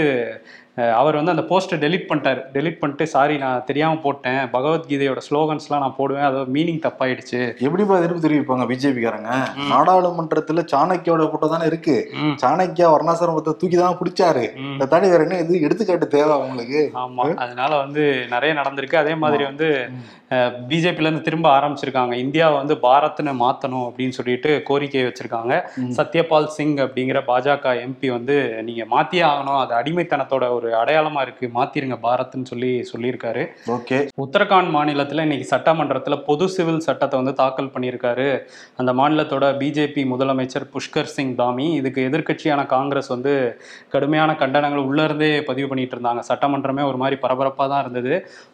அவர் 0.99 1.17
வந்து 1.19 1.33
அந்த 1.33 1.43
போஸ்ட்டை 1.49 1.77
டெலீட் 1.83 2.07
பண்ணிட்டாரு. 2.09 2.41
டெலீட் 2.53 2.77
பண்ணிட்டு 2.81 3.05
சாரி 3.13 3.37
நான் 3.37 3.63
தெரியாம 3.69 3.97
போட்டேன். 4.03 4.39
பகவத்கீதையோட 4.53 5.21
ஸ்லோகன்ஸ்லாம் 5.27 5.83
நான் 5.85 5.97
போடுவேன். 5.97 6.27
அது 6.27 6.39
மீனிங் 6.55 6.79
தப்பாயிடுச்சு. 6.85 7.39
எப்படிப்பா 7.65 7.97
எதிர்ப்பு 8.01 8.25
தெரிவிப்பாங்க 8.25 8.65
பிஜேபி 8.71 9.01
காரங்க 9.05 9.31
நாடாளுமன்றத்துல 9.71 10.63
சாணக்கியோட 10.73 11.25
போட்டோ 11.31 11.49
தானே 11.53 11.65
இருக்கு. 11.71 11.97
சாணக்கியா 12.43 12.87
வர்ணாசிரமத்தை 12.95 13.53
தூக்கி 13.63 13.77
தான் 13.81 13.99
பிடிச்சாரு. 14.01 14.45
இதை 14.75 14.87
தாண்டி 14.93 15.11
வேற 15.13 15.25
என்ன? 15.27 15.39
இது 15.45 15.61
எடுத்துக்காட்டு 15.67 16.07
தேவை 16.15 16.31
அவங்களுக்கு. 16.37 16.81
ஆமா. 17.03 17.25
அதனால 17.45 17.71
வந்து 17.83 18.03
நிறைய 18.35 18.53
நடந்திருக்கு. 18.61 19.01
அதே 19.03 19.15
மாதிரி 19.25 19.43
வந்து 19.43 19.69
பிஜேபில 20.71 21.07
இருந்து 21.07 21.25
திரும்ப 21.25 21.47
ஆரம்பிச்சிருக்காங்க. 21.57 22.13
இந்தியாவை 22.25 22.55
வந்து 22.59 22.75
பாரத்னு 22.85 23.31
மாத்தணும் 23.41 23.85
அப்படின்னு 23.87 24.17
சொல்லிட்டு 24.17 24.51
கோரிக்கை 24.67 25.03
வச்சிருக்காங்க. 25.07 25.53
சத்யபால் 25.97 26.47
சிங் 26.57 26.77
அப்படிங்கிற 26.85 27.21
பாஜக 27.29 27.73
எம்பி 27.85 28.09
வந்து 28.17 28.37
நீங்க 28.67 28.83
மாத்தியே 28.95 29.25
ஆகணும். 29.31 29.59
அது 29.63 29.73
அடிமைத்தனத்தோட 29.79 30.47
ஒரு 30.61 30.71
அடையாளமா 30.79 31.19
இருக்கு 31.25 31.45
மாத்திருங்க 31.55 31.95
பாரத்னு 32.03 32.49
சொல்லி 32.49 32.69
சொல்லியிருக்காரு. 32.89 33.43
ஓகே. 33.75 33.97
உத்தரகாண்ட் 34.23 34.69
மாநிலத்தில் 34.75 35.23
இன்னைக்கு 35.25 35.47
சட்டமன்றத்தில் 35.51 36.15
பொது 36.27 36.45
சிவில் 36.55 36.83
சட்டத்தை 36.87 37.15
வந்து 37.19 37.33
தாக்கல் 37.39 37.71
பண்ணியிருக்காரு. 37.75 38.27
அந்த 38.79 38.91
மாநிலத்தோட 38.99 39.45
பிஜேபி 39.61 40.03
முதலமைச்சர் 40.11 40.65
புஷ்கர் 40.73 41.11
சிங் 41.15 41.33
தாமி 41.39 41.65
இதுக்கு 41.79 42.01
எதிர்க்கட்சியான 42.09 42.65
காங்கிரஸ் 42.75 43.09
வந்து 43.13 43.33
கடுமையான 43.95 44.35
கண்டனங்கள் 44.41 44.85
உள்ள 44.89 45.01
இருந்தே 45.07 45.31
பதிவு 45.49 45.69
பண்ணிட்டு 45.71 45.97
இருந்தாங்க. 45.97 46.23
சட்டமன்றமே 46.29 46.85
ஒரு 46.89 46.99
மாதிரி 47.03 47.17
பரபரப்பாக 47.23 47.67
தான் 47.73 47.83
இருந்தது. 47.85 48.13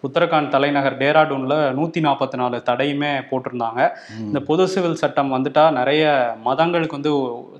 உத்தரகாண்ட் 0.09 0.53
தலைநகர் 0.55 0.97
டேராடூன்ல 1.03 1.57
நூற்றி 1.79 2.01
நாற்பத்தி 2.07 2.39
நாலு 2.43 2.61
தடையுமே 2.71 3.11
போட்டிருந்தாங்க. 3.31 3.81
இந்த 4.29 4.41
பொது 4.51 4.65
சிவில் 4.75 4.99
சட்டம் 5.03 5.35
வந்துட்டா 5.37 5.65
நிறைய 5.79 6.05
மதங்களுக்கு 6.47 6.99
வந்து 6.99 7.13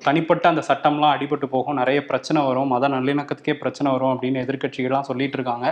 தனிப்பட்ட 0.08 0.48
அந்த 0.54 0.64
சட்டம்லாம் 0.72 1.16
அடிபட்டு 1.18 1.50
போகும். 1.58 1.80
நிறைய 1.84 2.00
பிரச்சனை 2.12 2.40
வரும். 2.50 2.72
மத 2.76 2.94
நல்லிணக்கத்துக்கே 2.96 3.56
பிரச்சனை 3.62 3.88
வரும் 3.98 4.14
அப்படின்னு 4.14 4.37
எதிர்க்கட்சிகள்லாம் 4.44 5.08
சொல்லிட்டு 5.10 5.38
இருக்காங்க 5.40 5.66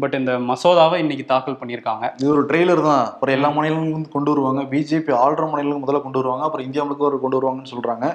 பட் 0.00 0.14
இந்த 0.14 0.32
மசோதாவை 0.50 0.96
இன்னைக்கு 1.04 1.24
தாக்கல் 1.24 1.58
பண்ணியிருக்காங்க. 1.60 2.04
இது 2.20 2.30
ஒரு 2.30 2.44
ட்ரெய்லர் 2.44 2.82
தான். 2.82 3.04
அப்புறம் 3.12 3.34
எல்லா 3.36 3.48
மாநிலங்களும் 3.48 4.08
கொண்டு 4.16 4.30
வருவாங்க. 4.30 4.62
பிஜேபி 4.62 5.12
ஆள்ற 5.24 5.42
மாநிலங்களுக்கு 5.50 5.84
முதல்ல 5.84 6.02
கொண்டு 6.02 6.20
வருவாங்க. 6.20 6.44
அப்புறம் 6.44 6.66
இந்தியா 6.66 6.84
முழுக்க 6.84 7.04
ஒரு 7.04 7.20
கொண்டு 7.20 7.38
வருவாங்கன்னு 7.38 7.72
சொல்றாங்க. 7.74 8.06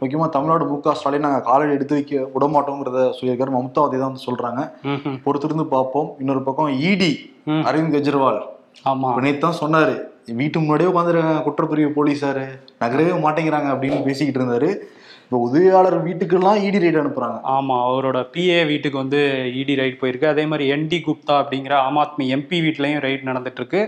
முக்கியமா 0.00 0.28
தமிழ்நாடு 0.28 0.64
மு 0.64 0.80
க 0.80 0.94
ஸ்டாலின் 0.94 1.26
நாங்க 1.26 1.40
காலடி 1.40 1.72
எடுத்து 1.72 1.94
வைக்க 1.94 2.28
விட 2.34 2.46
மாட்டோங்கிறத 2.56 3.00
சொல்லியிருக்காரு. 3.18 3.54
மம்தா 3.58 3.84
அதே 3.88 3.98
தான் 3.98 4.10
வந்து 4.10 4.26
சொல்றாங்க. 4.28 4.60
பொறுத்திருந்து 5.26 5.66
பார்ப்போம். 5.76 6.10
இன்னொரு 6.18 6.42
பக்கம் 6.42 6.72
இடி. 6.92 7.12
அரவிந்த் 7.68 7.94
கெஜ்ரிவால். 7.96 8.40
ஆமா. 8.90 9.08
நேத்து 9.26 9.44
தான் 9.44 9.60
சொன்னாரு. 9.62 9.94
வீட்டு 10.40 10.58
முன்னாடியே 10.60 10.90
உட்காந்துருக்காங்க. 10.90 11.38
குற்றப்பிரிவு 11.46 11.90
போலீஸாரு. 11.96 12.44
நகரவே 12.82 13.12
மாட்டேங்கிறாங்க 13.26 13.68
அப்படின்னு 13.74 14.00
பேசிக்கிட்டு 14.08 14.40
இருந்தாரு. 14.40 14.68
இப்போ 15.30 15.40
உதவியாளர் 15.46 15.96
வீட்டுக்கெல்லாம் 16.06 16.60
இடி 16.66 16.78
ரைடு 16.82 16.98
அனுப்புறாங்க. 17.00 17.36
ஆமா 17.56 17.74
அவரோட 17.88 18.18
பிஏ 18.32 18.56
வீட்டுக்கு 18.70 18.96
வந்து 19.02 19.20
இடி 19.60 19.74
ரைட் 19.80 20.00
போயிருக்கு. 20.00 20.26
அதே 20.32 20.44
மாதிரி 20.50 20.64
என்டி 20.74 20.98
குப்தா 21.08 21.34
அப்படிங்கிற 21.42 21.74
ஆம் 21.88 22.00
ஆத்மி 22.02 22.24
எம்பி 22.36 22.58
வீட்லயும் 22.64 23.02
ரைட் 23.04 23.28
நடந்துட்டு 23.28 23.60
இருக்கு 23.62 23.80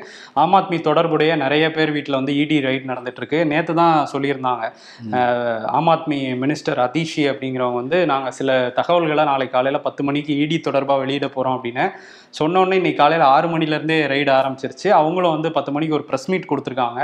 ஆம் 0.42 0.54
ஆத்மி 0.58 0.78
தொடர்புடைய 0.88 1.30
நிறைய 1.42 1.64
பேர் 1.76 1.94
வீட்டில் 1.96 2.18
வந்து 2.20 2.34
இடி 2.42 2.58
ரைட் 2.68 2.86
நடந்துட்டு 2.90 3.20
இருக்கு 3.22 3.40
நேத்து 3.52 3.74
தான் 3.80 3.96
சொல்லியிருந்தாங்க. 4.12 4.64
ஆம் 5.78 5.90
ஆத்மி 5.94 6.20
மினிஸ்டர் 6.44 6.82
அதிஷி 6.86 7.24
அப்படிங்கிறவங்க 7.32 7.80
வந்து 7.82 8.00
நாங்க 8.12 8.30
சில 8.38 8.58
தகவல்களை 8.78 9.24
நாளை 9.32 9.48
காலையில 9.56 9.80
பத்து 9.88 10.04
மணிக்கு 10.10 10.36
இடி 10.44 10.58
தொடர்பா 10.68 10.96
வெளியிட 11.02 11.28
போறோம் 11.34 11.56
அப்படின்னு 11.58 11.86
சொன்ன 12.40 12.60
உடனே 12.62 12.78
இன்னைக்கு 12.80 13.00
காலையில 13.02 13.24
ஆறு 13.34 13.48
மணில 13.54 13.76
இருந்தே 13.78 13.98
ரைடு 14.14 14.30
ஆரம்பிச்சிருச்சு. 14.36 14.88
அவங்களும் 15.00 15.34
வந்து 15.36 15.48
பத்து 15.58 15.70
மணிக்கு 15.74 15.98
ஒரு 15.98 16.06
ப்ரெஸ் 16.10 16.30
மீட் 16.32 16.48
கொடுத்துருக்காங்க. 16.52 17.00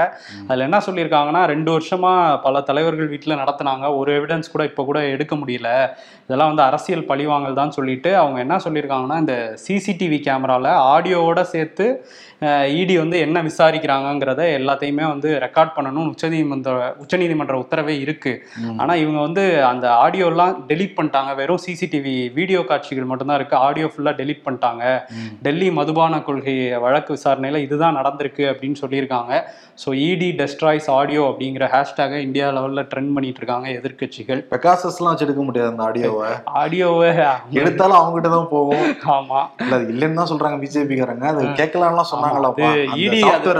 அதுல 0.48 0.66
என்ன 0.68 0.80
சொல்லியிருக்காங்கன்னா 0.86 1.42
ரெண்டு 1.54 1.70
வருஷமா 1.76 2.14
பல 2.46 2.62
தலைவர்கள் 2.70 3.12
வீட்டில் 3.12 3.40
நடத்துனாங்க. 3.42 3.84
ஒரு 3.98 4.14
எவிடன்ஸ் 4.28 4.52
கூட 4.54 4.62
இப்போ 4.70 4.82
கூட 4.88 4.98
எடுக்க 5.14 5.34
முடியல. 5.36 5.68
இதெல்லாம் 6.26 6.50
வந்து 6.52 6.64
அரசியல் 6.68 7.08
பழிவாங்கல் 7.10 7.60
தான் 7.60 7.74
சொல்லிட்டு 7.78 8.10
அவங்க 8.22 8.38
என்ன 8.44 8.56
சொல்லியிருக்காங்கன்னா 8.66 9.18
இந்த 9.24 9.36
சிசிடிவி 9.64 10.18
கேமராவில் 10.26 10.72
ஆடியோவோட 10.92 11.42
சேர்த்து 11.54 11.86
இடி 12.80 12.94
வந்து 13.00 13.16
என்ன 13.26 13.38
விசாரிக்கிறாங்கங்கிறத 13.46 14.42
எல்லாத்தையுமே 14.58 15.04
வந்து 15.12 15.28
ரெக்கார்ட் 15.44 15.72
பண்ணணும் 15.76 16.10
உச்சநீதிமன்ற 16.12 16.72
உச்சநீதிமன்ற 17.02 17.54
உத்தரவே 17.62 17.94
இருக்கு. 18.04 18.32
ஆனா 18.82 18.92
இவங்க 19.02 19.20
வந்து 19.26 19.44
அந்த 19.70 19.86
ஆடியோலாம் 20.02 20.52
டெலீட் 20.68 20.94
பண்ணிட்டாங்க. 20.98 21.30
வெறும் 21.40 21.62
சிசிடிவி 21.64 22.14
வீடியோ 22.36 22.60
காட்சிகள் 22.68 23.08
மட்டும்தான் 23.12 23.38
இருக்கு. 23.40 23.56
ஆடியோ 23.68 23.88
ஃபுல்லா 23.92 24.12
டெலீட் 24.20 24.44
பண்ணிட்டாங்க. 24.44 24.84
டெல்லி 25.46 25.70
மதுபான 25.78 26.20
கொள்கை 26.28 26.56
வழக்கு 26.84 27.16
விசாரணையில 27.16 27.62
இதுதான் 27.66 27.98
நடந்திருக்கு 28.00 28.44
அப்படின்னு 28.52 28.80
சொல்லியிருக்காங்க. 28.82 29.32
ஸோ 29.82 29.88
இடி 30.06 30.30
டெஸ்ட்ராய்ஸ் 30.42 30.88
ஆடியோ 30.98 31.24
அப்படிங்கிற 31.30 31.64
ஹேஷ்டேகை 31.74 32.20
இந்தியா 32.28 32.46
லெவல்ல 32.58 32.86
ட்ரெண்ட் 32.92 33.12
பண்ணிட்டு 33.16 33.42
இருக்காங்க 33.42 33.68
எதிர்க்கட்சிகள். 33.80 34.40
பெகாசஸ் 34.54 35.00
எல்லாம் 35.00 35.14
வச்சு 35.14 35.28
எடுக்க 35.28 35.42
முடியாது 35.48 35.70
அந்த 35.72 35.84
ஆடியோவை 35.88 36.30
ஆடியோவை 36.62 37.10
எடுத்தாலும் 37.60 37.98
அவங்க 37.98 38.14
கிட்ட 38.16 38.32
தான் 38.36 38.50
போகும். 38.54 38.86
ஆமா. 39.18 39.42
இல்ல 39.64 39.82
இல்லைன்னு 39.92 40.20
தான் 40.22 40.32
சொல்றாங்க 40.34 40.58
பிஜேபிக்காரங்க. 40.64 41.26
அது 41.34 41.44
கேட்கலாம்லாம் 41.62 42.10
சொன்னாங்களா 42.28 42.50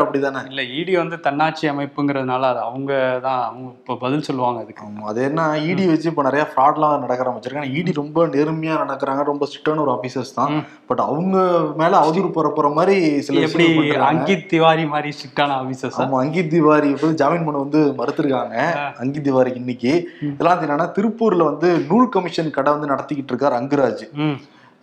அப்படிதானே? 0.03 0.41
இல்ல 0.51 0.63
இடி 0.79 0.93
வந்து 0.97 1.17
தன்னாட்சி 1.21 1.65
அமைப்புங்கிறதுனால 1.69 2.43
அது 2.53 2.61
அவங்க 2.61 2.93
தான் 3.27 3.41
அவங்க 3.43 3.69
இப்போ 3.75 3.95
பதில் 4.03 4.27
சொல்லுவாங்க 4.29 4.59
அதுக்கு. 4.61 4.85
அது 5.11 5.21
என்ன 5.23 5.43
இடி 5.69 5.85
வச்சு 5.87 6.09
இப்ப 6.11 6.23
நிறைய 6.23 6.45
ஃப்ராட்லாம் 6.51 7.03
நடக்க 7.05 7.25
ஆரம்பிச்சிருக்காங்க 7.25 7.73
இடி 7.73 7.93
ரொம்ப 8.01 8.27
நேர்மையா 8.35 8.77
நடக்கிறாங்க 8.83 9.25
ரொம்ப 9.25 9.47
ஸ்ட்ரிக்டான 9.47 9.83
ஒரு 9.87 9.95
ஆபீசர்ஸ் 9.97 10.35
தான். 10.35 10.55
பட் 10.91 11.03
அவங்க 11.07 11.37
மேல 11.77 11.93
அவதூறு 12.03 12.31
பரப்புற 12.37 12.69
மாதிரி 12.75 12.97
சில 13.27 13.45
எப்படி. 13.47 13.67
அங்கித் 14.11 14.47
திவாரி 14.53 14.87
மாதிரி 14.87 15.13
ஸ்ட்ரிக்டான 15.17 15.57
ஆபீசர்ஸ் 15.63 15.99
ஆமா 16.03 16.21
அங்கித் 16.25 16.51
திவாரி 16.51 16.91
வந்து 16.95 17.21
ஜாமீன் 17.23 17.47
பண்ண 17.49 17.59
வந்து 17.59 17.83
மறுத்திருக்காங்க 18.01 18.57
அங்கித் 19.03 19.27
திவாரிக்கு 19.29 19.63
இன்னைக்கு. 19.63 19.95
இதெல்லாம் 20.29 20.63
என்னன்னா 20.67 20.89
திருப்பூர்ல 20.99 21.45
வந்து 21.51 21.71
நூல் 21.91 22.13
கமிஷன் 22.17 22.57
கடை 22.57 22.73
வந்து 22.73 22.93
நடத்திக்கிட்டு 22.93 23.33
இருக்காரு 23.33 23.57
அங்குராஜ். 23.61 24.05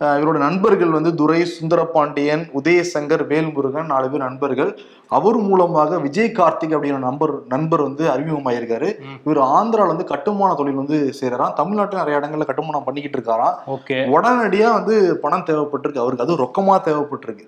இவரோட 0.00 0.38
நண்பர்கள் 0.44 0.94
வந்து 0.96 1.10
துரை 1.20 1.38
சுந்தரபாண்டியன் 1.52 2.42
உதயசங்கர் 2.58 3.22
வேல்முருகன் 3.30 3.90
நாலு 3.92 4.06
பேர் 4.10 4.24
நண்பர்கள். 4.24 4.72
அவர் 5.16 5.38
மூலமாக 5.46 5.98
விஜய் 5.98 6.34
கார்த்திக் 6.38 6.74
அப்படிங்கிற 6.76 6.98
நம்பர் 7.06 7.32
நண்பர் 7.52 7.82
வந்து 7.86 8.04
அறிமுகமாயிருக்காரு. 8.14 8.88
இவர் 9.24 9.40
ஆந்திரால 9.58 9.92
வந்து 9.92 10.06
கட்டுமான 10.12 10.54
தொழில் 10.54 10.80
வந்து 10.82 10.98
செய்யறாராம் 11.20 11.56
தமிழ்நாட்டுல 11.60 12.00
நிறைய 12.02 12.18
இடங்கள்ல 12.20 12.46
கட்டுமானம் 12.48 12.86
பண்ணிக்கிட்டு 12.88 13.18
இருக்காராம். 13.18 13.56
ஓகே. 13.76 13.98
உடனடியா 14.16 14.70
வந்து 14.78 14.96
பணம் 15.24 15.46
தேவைப்பட்டிருக்கு. 15.50 16.02
அவருக்கு 16.04 16.26
அது 16.26 16.42
ரொக்கமா 16.44 16.76
தேவைப்பட்டிருக்கு. 16.88 17.46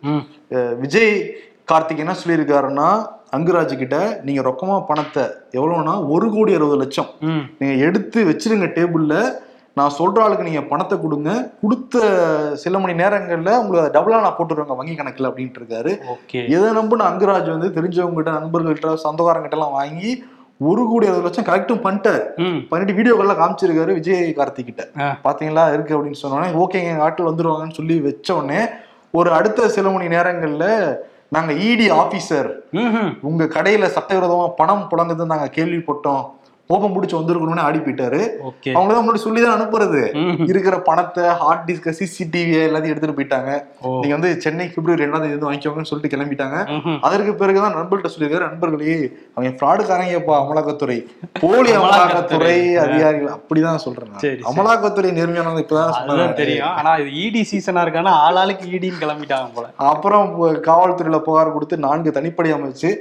விஜய் 0.85 1.13
கார்த்திக் 1.73 2.03
என்ன 2.05 2.15
சொல்லியிருக்காருன்னா 2.21 2.89
அங்குராஜ் 3.37 3.75
கிட்ட 3.81 3.97
நீங்க 4.27 4.43
ரொக்கமா 4.49 4.77
பணத்தை 4.91 5.25
எவ்வளவுனா 5.59 5.95
ஒரு 6.15 6.27
கோடி 6.37 6.55
அறுபது 6.59 6.79
லட்சம் 6.83 7.11
நீங்க 7.59 7.75
எடுத்து 7.89 8.19
வச்சிருங்க 8.31 8.69
டேபிள்ல. 8.79 9.15
நான் 9.79 9.95
சொல்ற 9.97 10.19
ஆளுக்கு 10.23 10.47
நீங்க 10.47 10.63
பணத்தை 10.67 10.97
கொடுங்க. 10.99 11.31
கொடுத்த 11.61 11.97
சில 12.63 12.79
மணி 12.79 12.95
நேரங்கள்ல 13.01 13.53
உங்களுக்கு 13.59 13.83
அதை 13.83 13.93
டபுளா 13.97 14.23
நான் 14.23 14.37
போட்டுருவேங்க 14.37 14.77
வங்கி 14.77 14.95
கணக்குல 14.95 15.31
அப்படின்ட்டு 15.31 15.61
இருக்காரு. 15.61 15.93
எதை 16.53 16.69
நம்பின 16.79 17.07
அங்குராஜ் 17.09 17.55
வந்து 17.55 17.71
தெரிஞ்சவங்க 17.77 18.19
கிட்ட 18.19 18.33
நண்பர்கள்ட்ட 18.39 18.95
சொந்தக்காரங்கிட்ட 19.03 19.59
எல்லாம் 19.59 19.77
வாங்கி 19.79 20.11
ஒரு 20.61 20.83
கோடி 20.87 21.07
அறுபது 21.07 21.27
லட்சம் 21.27 21.49
கரெக்டும் 21.49 21.83
பண்ணிட்டாரு. 21.83 22.23
பண்ணிட்டு 22.71 22.97
வீடியோக்கெல்லாம் 22.97 23.41
காமிச்சிருக்காரு 23.41 23.93
விஜய் 23.95 24.33
கார்த்திக் 24.37 24.71
கிட்ட 24.71 24.85
ஆ. 25.01 25.09
பாத்தீங்களா? 25.25 25.65
இருக்கு 25.75 25.95
அப்படின்னு 25.97 26.23
சொன்னோடனே 26.23 26.49
ஓகேங்க 26.59 26.91
எங்க 26.91 27.05
ஆட்கள் 27.05 27.31
வந்துருவாங்கன்னு 27.31 27.79
சொல்லி 27.79 27.97
வச்ச 28.03 28.29
உடனே 28.37 28.63
ஒரு 29.15 29.31
அடுத்த 29.33 29.69
சில 29.71 29.91
மணி 29.91 30.09
நேரங்கள்ல 30.09 30.65
நாங்க 31.33 31.53
இடி 31.65 31.87
ஆபீசர் 31.95 32.49
ம்ஹும். 32.77 33.09
உங்க 33.23 33.45
கடையில 33.55 33.87
சட்டவிரோதமா 33.95 34.47
பணம் 34.57 34.87
புழங்குதுன்னு 34.91 35.33
நாங்க 35.33 35.49
கேள்விப்பட்டோம். 35.57 36.23
கோபம் 36.71 36.95
பிடிச்சி 36.95 37.17
வந்திருக்கணும்னு 37.17 37.63
ஆடி 37.67 37.79
போயிட்டாரு. 37.85 38.19
அவங்க 38.79 38.91
தான் 38.95 39.05
முன்னாடி 39.05 39.21
சொல்லி 39.27 39.41
தான் 39.43 39.55
அனுப்புறது. 39.57 40.01
இருக்கிற 40.51 40.75
பணத்தை 40.89 41.23
ஹார்ட் 41.43 41.63
டிஸ்க 41.69 41.93
சிசிடிவி 41.99 42.55
எல்லாத்தையும் 42.65 42.95
எடுத்துட்டு 42.95 43.19
போயிட்டாங்க. 43.19 43.53
நீங்க 44.01 44.15
வந்து 44.17 44.31
சென்னை 44.45 44.67
பிப்ரவரி 44.75 45.03
ரெண்டாம் 45.05 45.23
தேதி 45.25 45.37
வந்து 45.37 45.49
வாங்கிக்கோங்கன்னு 45.49 45.91
சொல்லிட்டு 45.91 46.13
கிளம்பிட்டாங்க. 46.15 46.57
அதற்கு 47.09 47.33
பிறகுதான் 47.43 47.77
நண்பர்கள்ட்ட 47.77 48.11
சொல்லியிருக்காரு 48.15 48.49
நண்பர்களே 48.51 48.97
அவங்க 49.37 49.53
ஃப்ராடுக்காரங்கப்பா 49.61 50.35
அமலாக்கத்துறை. 50.43 50.99
போலி 51.43 51.71
அமலாக்கத்துறை. 51.79 52.59
அதிகாரிகள். 52.85 53.33
அப்படிதான் 53.37 53.83
சொல்றேன். 53.87 54.13
அமலாக்கத்துறை 54.53 55.13
நேர்மையானது 55.21 55.65
இப்பதான் 55.65 56.37
தெரியும். 56.43 56.75
ஆனா 56.81 56.93
இது 57.05 57.11
இடி 57.25 57.45
சீசனா 57.53 57.87
இருக்கானா 57.87 58.15
ஆளாளுக்கு 58.27 58.69
இடின்னு 58.77 59.03
கிளம்பிட்டாங்க 59.07 59.49
போல. 59.57 59.67
அப்புறம் 59.93 60.29
காவல்துறையில 60.69 61.23
புகார் 61.31 61.55
கொடுத்து 61.57 61.79
நான்கு 61.87 62.17
தனிப்படை 62.19 62.53
அமைச்சு. 62.59 62.93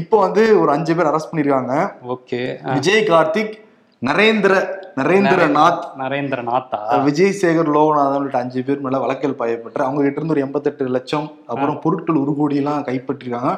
இப்போ 0.00 0.18
வந்து 0.26 0.44
ஒரு 0.64 0.70
அஞ்சு 0.76 0.92
பேர் 0.98 1.12
அரெஸ்ட் 1.12 1.32
பண்ணிருக்காங்க. 1.32 1.72
ஓகே. 2.16 2.42
விஜய் 2.76 3.08
கார்த்திக் 3.12 3.54
நரேந்திர 4.02 4.52
நரேந்திர 5.00 5.44
நாத் 5.56 5.84
நரேந்திர 6.00 6.40
நாத்தா 6.48 6.78
விஜய் 7.06 7.38
சேகர் 7.40 7.70
லோகநாதன் 7.76 8.40
அஞ்சு 8.40 8.60
பேர் 8.66 8.82
மேல 8.84 8.98
வழக்கில் 9.04 9.36
பயப்பட்டு 9.40 9.84
அவங்க 9.86 10.00
கிட்ட 10.04 10.18
இருந்து 10.20 10.34
ஒரு 10.34 10.42
எண்பத்தெட்டு 10.46 10.88
லட்சம் 10.96 11.26
அப்புறம் 11.52 11.78
பொருட்கள் 11.84 12.20
ஒரு 12.22 12.32
கோடி 12.38 12.56
எல்லாம் 12.62 12.84
கைப்பற்றிருக்காங்க 12.88 13.50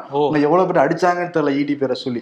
எவ்வளவு 0.46 0.66
பேர் 0.68 0.82
அடிச்சாங்கன்னு 0.84 1.34
தெரியல 1.36 1.52
இடி 1.62 1.74
பேரை 1.80 1.96
சொல்லி. 2.04 2.20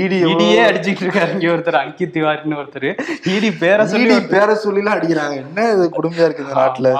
இடி 0.00 0.18
இடியே 0.32 0.60
அடிச்சிட்டு 0.68 1.04
இருக்காரு. 1.04 1.32
இங்க 1.36 1.48
ஒருத்தர் 1.54 1.78
அங்கித் 1.82 2.14
திவாரின்னு 2.16 2.58
ஒருத்தர். 2.62 2.88
இடி 3.34 3.50
பேரை 3.62 3.86
சொல்லி 3.94 4.16
பேரை 4.34 4.54
சொல்லி 4.64 4.82
எல்லாம் 4.82 4.96
அடிக்கிறாங்க. 4.98 5.36
என்ன 5.44 5.66
இது 5.76 5.86
கொடுமையா 5.96 6.26
இருக்கு 6.28 6.44
இந்த 6.46 6.56
நாட்டுல? 6.60 6.90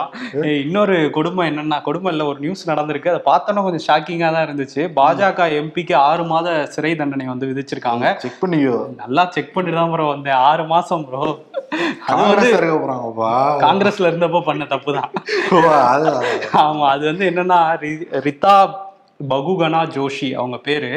இன்னொரு 0.64 0.96
கொடுமை 1.18 1.44
என்னன்னா 1.50 1.80
கொடுமை 1.88 2.10
இல்ல 2.14 2.26
ஒரு 2.32 2.40
நியூஸ் 2.46 2.64
நடந்திருக்கு. 2.72 3.12
அதை 3.14 3.22
பார்த்தோன்னா 3.30 3.64
கொஞ்சம் 3.66 3.86
ஷாக்கிங்கா 3.88 4.30
தான் 4.36 4.46
இருந்துச்சு. 4.48 4.82
பாஜக 5.00 5.50
எம்பிக்கு 5.60 5.96
ஆறு 6.08 6.24
மாத 6.32 6.48
சிறை 6.76 6.94
தண்டனை 7.02 7.28
வந்து 7.34 7.50
விதிச்சிருக்காங்க. 7.52 8.14
செக் 8.24 8.42
பண்ணியோ 8.44 8.76
நல்லா 9.04 9.24
செக் 9.36 9.54
பண்ணிட்டு 9.56 9.80
தான் 9.80 9.94
ப்ரோ 9.94 10.08
வந்தேன். 10.14 10.40
ஆறு 10.50 10.66
மாசம் 10.74 11.06
ப்ரோ 11.08 11.22
காங்கிரஸ்ல 13.62 14.08
இருந்தப்போ 14.08 14.40
பண்ண 14.40 14.64
தப்பு 14.66 14.92
தான். 14.92 15.10
ஆமா 16.62 16.86
அது 16.88 17.04
வந்து 17.06 17.24
என்னன்னா 17.30 17.58
ரி- 17.80 17.96
ரிதா 18.20 18.54
பகுகனா 19.32 19.80
ஜோஷி 19.94 20.28
அவங்க 20.40 20.56
பேரு. 20.66 20.90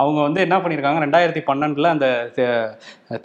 அவங்க 0.00 0.18
வந்து 0.26 0.40
என்ன 0.46 0.56
பண்ணியிருக்காங்க 0.62 1.02
ரெண்டாயிரத்தி 1.04 1.42
பன்னெண்டுல 1.48 1.90
அந்த 1.94 2.06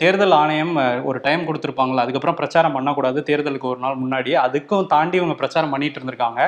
தேர்தல் 0.01 0.35
ஆணையம் 0.41 0.73
ஒரு 1.09 1.19
டைம் 1.25 1.47
கொடுத்துருப்பாங்களா 1.47 2.03
அதுக்கப்புறம் 2.03 2.39
பிரச்சாரம் 2.39 2.75
பண்ணக்கூடாது 2.77 3.21
தேர்தலுக்கு 3.29 3.71
ஒரு 3.71 3.81
நாள் 3.85 4.01
முன்னாடி. 4.03 4.33
அதுக்கும் 4.45 4.89
தாண்டி 4.93 5.17
இவங்க 5.21 5.37
பிரச்சாரம் 5.41 5.73
பண்ணிட்டு 5.75 5.99
இருந்திருக்காங்க. 5.99 6.41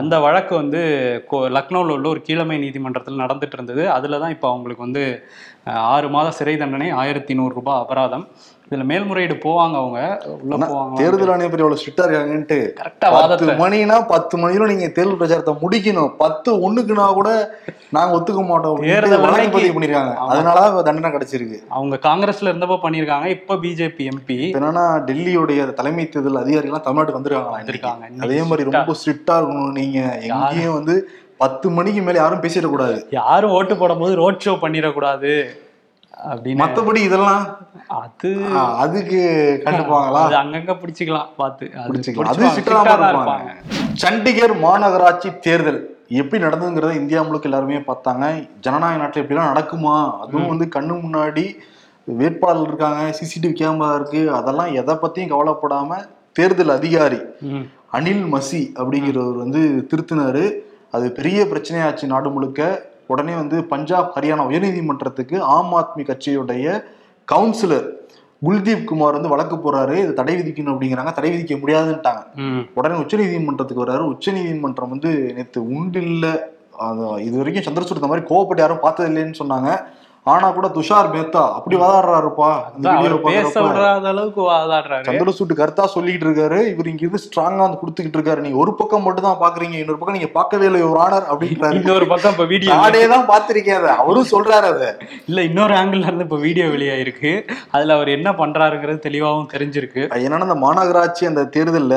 அந்த 0.00 0.14
வழக்கு 0.26 0.54
வந்து 0.62 0.82
லக்னோவில் 1.58 1.94
உள்ள 1.96 2.08
ஒரு 2.14 2.22
கீழமை 2.28 2.58
நீதிமன்றத்தில் 2.64 3.22
நடந்துட்டு 3.24 3.58
இருந்தது. 3.58 3.84
அதில் 3.96 4.22
தான் 4.24 4.34
இப்போ 4.36 4.48
அவங்களுக்கு 4.52 4.86
வந்து 4.88 5.04
ஆறு 5.94 6.08
மாத 6.14 6.28
சிறை 6.40 6.52
தண்டனை 6.58 6.88
ஆயிரத்தி 7.02 7.32
நூறு 7.38 7.52
ரூபாய் 7.58 7.80
அபராதம். 7.84 8.26
இதுல 8.66 8.84
மேல்முறையீடு 8.90 9.34
போவாங்க 9.44 9.76
அவங்க. 9.80 9.98
உள்ள 10.44 10.54
போவாங்க 10.62 10.96
தேர்தல் 11.00 11.32
ஆணையம் 11.32 11.52
பெரிய 11.52 11.64
எவ்வளவு 11.64 11.80
ஸ்ட்ரிக்டா 11.80 12.06
இருக்காங்கன்ட்டு 12.06 12.58
கரெக்டா 12.80 13.08
பத்து 13.14 13.46
மணினா 13.60 13.96
பத்து 14.12 14.34
மணில 14.42 14.68
நீங்க 14.70 14.88
தேர்தல் 14.96 15.20
பிரச்சாரத்தை 15.20 15.54
முடிக்கணும். 15.64 16.12
பத்து 16.22 16.50
ஒண்ணுக்குனா 16.68 17.06
கூட 17.18 17.30
நாங்க 17.88 18.16
ஒத்துக்க 18.16 18.46
மாட்டோம் 18.46 18.78
பதிவு 19.54 19.74
பண்ணிருக்காங்க. 19.76 20.14
அதனால 20.14 20.82
தண்டனை 20.82 21.10
கிடைச்சிருக்கு. 21.10 21.58
அவங்க 21.68 21.98
காங்கிரஸ்ல 22.08 22.50
இருந்தப்போ 22.52 22.78
பண்ணியிருக்காங்க 22.84 23.26
இப்போ 23.26 23.54
பிஜேபி 23.54 24.06
எம்பி. 24.12 24.38
என்னன்னா 24.58 24.86
டெல்லியோடைய 25.10 25.74
தலைமை 25.74 26.08
தேர்தல் 26.08 26.42
அதிகாரிகள் 26.44 26.86
தமிழ்நாட்டுக்கு 26.88 27.20
வந்திருக்காங்க. 27.20 27.52
வந்திருக்காங்க. 27.58 28.08
அதே 28.20 28.42
மாதிரி. 28.42 28.70
ரொம்ப 28.70 28.94
ஸ்ட்ரிக்டா 29.00 29.36
இருக்கணும். 29.38 29.72
நீங்க 29.72 30.18
எங்கேயும் 30.22 30.72
வந்து 30.72 31.08
பத்து 31.36 31.70
மணிக்கு 31.70 32.02
மேல 32.02 32.18
யாரும் 32.18 32.40
பேசிடக்கூடாது. 32.40 32.98
யாரும் 33.10 33.50
ஓட்டு 33.50 33.76
போடும்போது 33.76 34.14
ரோட் 34.14 34.42
ஷோ 34.46 34.54
பண்ணிடக்கூடாது 34.64 35.32
மத்தபடி 36.60 36.96
இதெல்லாம் 36.96 37.42
அது 37.86 38.28
அதுக்கு 38.82 39.18
கண்டுப்பாங்களா? 39.64 40.20
அது 40.26 40.36
அங்கங்க 40.36 40.74
பிடிச்சிக்கலாம் 40.82 41.28
பார்த்து. 41.36 41.66
அது 41.74 42.46
சண்டிகர் 44.02 44.54
மாநகராட்சி 44.64 45.38
தேர்தல். 45.38 45.95
எப்படி 46.08 46.42
நடந்ததுங்கிறத 46.42 46.92
இந்தியா 46.94 47.22
முழுக்க 47.22 47.48
எல்லாருமே 47.48 47.76
பார்த்தாங்க. 47.76 48.48
ஜனநாயக 48.60 49.00
நாட்டில் 49.00 49.22
எப்படிலாம் 49.22 49.50
நடக்குமா? 49.52 49.96
அதுவும் 50.20 50.48
வந்து 50.48 50.66
கண்ணு 50.76 50.94
முன்னாடி 51.04 51.44
வேட்பாளர் 52.04 52.66
இருக்காங்க 52.66 53.02
சிசிடிவி 53.18 53.54
கேமரா 53.60 53.94
இருக்கு. 53.94 54.32
அதெல்லாம் 54.32 54.74
எதை 54.74 54.94
பத்தியும் 54.94 55.32
கவலைப்படாம 55.32 55.98
தேர்தல் 56.32 56.68
அதிகாரி. 56.68 57.20
அனில் 57.92 58.24
மசி 58.34 58.62
அப்படிங்கிறவர் 58.80 59.38
வந்து 59.44 59.62
திருத்தினாரு. 59.90 60.44
அது 60.90 61.06
பெரிய 61.12 61.44
பிரச்சனையாச்சு 61.44 62.04
நாடு 62.04 62.30
முழுக்க. 62.30 62.60
உடனே 63.06 63.34
வந்து 63.34 63.64
பஞ்சாப் 63.64 64.12
ஹரியானா 64.16 64.44
உயர்நீதிமன்றத்துக்கு 64.50 65.38
ஆம் 65.40 65.72
ஆத்மி 65.72 66.04
கட்சியுடைய 66.04 66.82
கவுன்சிலர் 67.28 67.86
குல்தீப் 68.44 68.84
குமார் 68.84 69.12
வந்து 69.12 69.28
வழக்கு 69.28 69.56
போறாரு 69.56 69.94
இது 69.96 70.12
தடை 70.14 70.34
விதிக்கணும் 70.36 70.72
அப்படிங்கிறாங்க. 70.74 71.12
தடை 71.12 71.30
விதிக்க 71.34 71.54
முடியாதுன்ட்டாங்க 71.62 72.22
உடனே 72.74 72.94
உச்சநீதிமன்றத்துக்கு 72.94 73.84
வர்றாரு. 73.84 74.04
உச்சநீதிமன்றம் 74.14 74.92
வந்து 74.94 75.32
நேத்து 75.36 75.60
உண்டு 75.68 76.00
இல்ல. 76.02 76.54
அது 76.86 77.24
இது 77.24 77.36
வரைக்கும் 77.36 77.66
சந்திரசூட் 77.66 78.00
இந்த 78.00 78.10
மாதிரி 78.12 78.26
கோவப்பட்டு 78.26 78.62
யாரும் 78.64 78.82
பார்த்தது 78.82 79.08
இல்லைன்னு 79.10 79.34
சொன்னாங்க. 79.38 79.70
ஆனா 80.32 80.46
கூட 80.54 80.68
துஷார் 80.76 81.08
மேத்தா 81.14 81.42
அப்படி 81.56 81.76
வாதாடுறாருப்பா. 81.82 82.48
பேச 83.26 83.54
விடாத 83.66 84.06
அளவுக்கு 84.12 84.42
வாதாடுறாரு. 84.50 85.06
சந்திரசூட் 85.08 85.52
கருத்தா 85.60 85.84
சொல்லிட்டு 85.94 86.26
இருக்காரு. 86.26 86.58
இவர் 86.72 86.90
இங்க 86.92 87.02
இருந்து 87.04 87.22
ஸ்ட்ராங்கா 87.24 87.62
வந்து 87.66 87.80
கொடுத்துக்கிட்டு 87.82 88.18
இருக்காரு. 88.18 88.44
நீங்க 88.46 88.58
ஒரு 88.64 88.72
பக்கம் 88.80 89.04
மட்டும் 89.06 89.26
தான் 89.28 89.40
பாக்குறீங்க 89.44 89.76
இன்னொரு 89.82 90.00
பக்கம் 90.00 90.18
நீங்க 90.18 90.30
பார்க்கவே 90.38 90.66
இல்லை 90.70 90.80
ஒரு 90.90 91.00
ஆனர் 91.04 91.28
அப்படின்றாரு. 91.32 91.78
இன்னொரு 91.80 92.08
பக்கம் 92.12 92.34
இப்ப 92.36 92.46
வீடியோ 92.52 92.80
நானே 92.82 93.02
தான் 93.14 93.28
பாத்திருக்கேன் 93.32 93.78
அதை. 93.80 93.92
அவரும் 94.02 94.30
சொல்றாரு 94.34 94.68
அதை. 94.74 94.90
இல்ல 95.30 95.42
இன்னொரு 95.50 95.76
ஆங்கிள் 95.80 96.06
இருந்து 96.08 96.28
இப்ப 96.28 96.40
வீடியோ 96.46 96.66
வெளியாயிருக்கு. 96.74 97.32
அதுல 97.76 97.96
அவர் 97.98 98.14
என்ன 98.16 98.28
பண்றாருங்கிறது 98.42 99.00
தெளிவாகவும் 99.08 99.52
தெரிஞ்சிருக்கு. 99.54 100.04
என்னன்னா 100.26 100.48
அந்த 100.48 100.58
மாநகராட்சி 100.66 101.24
அந்த 101.32 101.44
தேர்தல்ல 101.56 101.94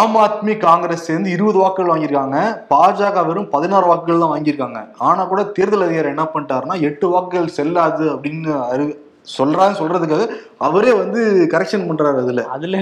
ஆம் 0.00 0.14
ஆத்மி 0.24 0.52
காங்கிரஸ் 0.68 1.06
சேர்ந்து 1.08 1.28
இருபது 1.36 1.58
வாக்குகள் 1.62 1.90
வாங்கியிருக்காங்க. 1.92 2.38
பாஜக 2.72 3.24
வெறும் 3.26 3.50
பதினாறு 3.54 3.86
வாக்குகள் 3.90 4.22
தான் 4.22 4.32
வாங்கியிருக்காங்க. 4.34 4.80
ஆனா 5.08 5.22
கூட 5.32 5.40
தேர்தல் 5.56 5.84
அதிகாரி 5.86 6.08
என்ன 6.14 6.24
பண்ணிட்டாருன்னா 6.34 6.76
எட்டு 6.88 7.06
வாக்குகள் 7.14 7.54
செல்லாது 7.64 8.04
அப்படின்னு 8.14 8.52
அறி 8.68 8.86
சொல்றான்னு 9.28 9.78
சொல்றதுக்காக 9.78 10.24
அவரே 10.58 10.92
வந்து 10.92 11.20
கரெக்ஷன் 11.52 11.86
பண்றாரு 11.88 12.18
அதுல. 12.22 12.42
அதுல 12.54 12.78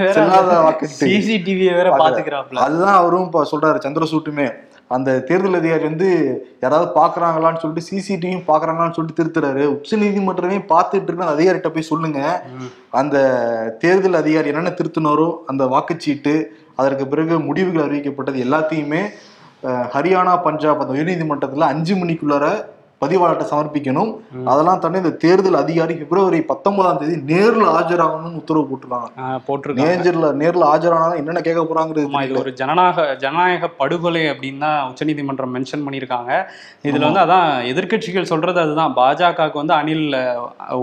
சிசிடிவியை 1.01 1.73
வேற. 1.73 1.89
பாத்துக்கிறாப்ல 2.03 2.63
அதுதான் 2.65 2.99
அவரும் 3.01 3.25
இப்ப 3.25 3.47
சொல்றாரு 3.51 3.79
சந்திரசூட்டுமே. 3.85 4.47
அந்த 4.87 5.19
தேர்தல் 5.19 5.53
அதிகாரி 5.53 5.83
வந்து 5.83 6.07
யாராவது 6.61 6.87
பாக்குறாங்களான்னு 6.95 7.61
சொல்லிட்டு 7.61 7.87
சிசிடிவியும் 7.89 8.47
பாக்குறாங்களான்னு 8.47 8.95
சொல்லிட்டு 8.97 9.19
திருத்துறாரு. 9.19 9.63
உச்ச 9.75 9.97
நீதிமன்றமே 9.97 10.57
பார்த்துட்டு 10.71 11.07
இருக்கு 11.07 11.25
அந்த 11.25 11.35
அதிகாரிட்ட 11.37 11.69
போய் 11.69 11.89
சொல்லுங்க. 11.91 12.19
அந்த 12.93 13.17
தேர்தல் 13.79 14.13
அதிகாரி 14.13 14.47
என்னென்ன 14.47 14.73
திருத்தினாரோ 14.79 15.37
அந்த 15.45 15.65
வாக்குச்சீட்டு 15.65 16.35
அதற்கு 16.75 17.07
பிறகு 17.07 17.39
முடிவுகள் 17.39 17.85
அறிவிக்கப்பட்டது 17.87 18.37
எல்லாத்தையுமே 18.45 19.01
ஹரியானா 19.93 20.41
பஞ்சாப் 20.41 20.81
அந்த 20.81 20.93
உயர்நீதிமன்றத்துல 20.93 21.67
அஞ்சு 21.73 21.95
மணிக்குள்ளார 21.95 22.45
பதிவாளர்கிட்ட 23.03 23.47
சமர்ப்பிக்கணும். 23.53 24.11
அதெல்லாம் 24.51 24.81
தாண்டி 24.83 25.03
இந்த 25.03 25.13
தேர்தல் 25.25 25.61
அதிகாரி 25.63 25.95
பிப்ரவரி 26.01 26.41
பத்தொன்பதாம் 26.51 26.99
தேதி 27.01 27.15
நேர்ல 27.33 27.67
ஆஜராகணும்னு 27.77 28.39
உத்தரவு 28.41 28.67
போட்டிருக்காங்க. 28.69 29.09
போட்டிருக்காங்க. 29.47 29.97
நேர்ல 30.05 30.33
நேர்ல 30.41 30.69
ஆஜரானா 30.73 31.07
என்னென்ன 31.21 31.43
கேட்க 31.47 31.61
போறாங்கிறது 31.69 32.21
இது 32.27 32.39
ஒரு 32.41 32.51
ஜனநாயக 32.61 33.05
ஜனநாயக 33.23 33.69
படுகொலை 33.79 34.23
அப்படின்னு 34.31 34.63
தான் 34.65 34.79
உச்சநீதிமன்றம் 34.91 35.53
மென்ஷன் 35.55 35.83
பண்ணியிருக்காங்க. 35.85 36.31
இதுல 36.89 37.05
வந்து 37.07 37.23
அதான் 37.25 37.47
எதிர்க்கட்சிகள் 37.71 38.29
சொல்றது 38.31 38.59
அதுதான். 38.63 38.93
பாஜகவுக்கு 38.99 39.61
வந்து 39.61 39.75
அனில் 39.79 40.05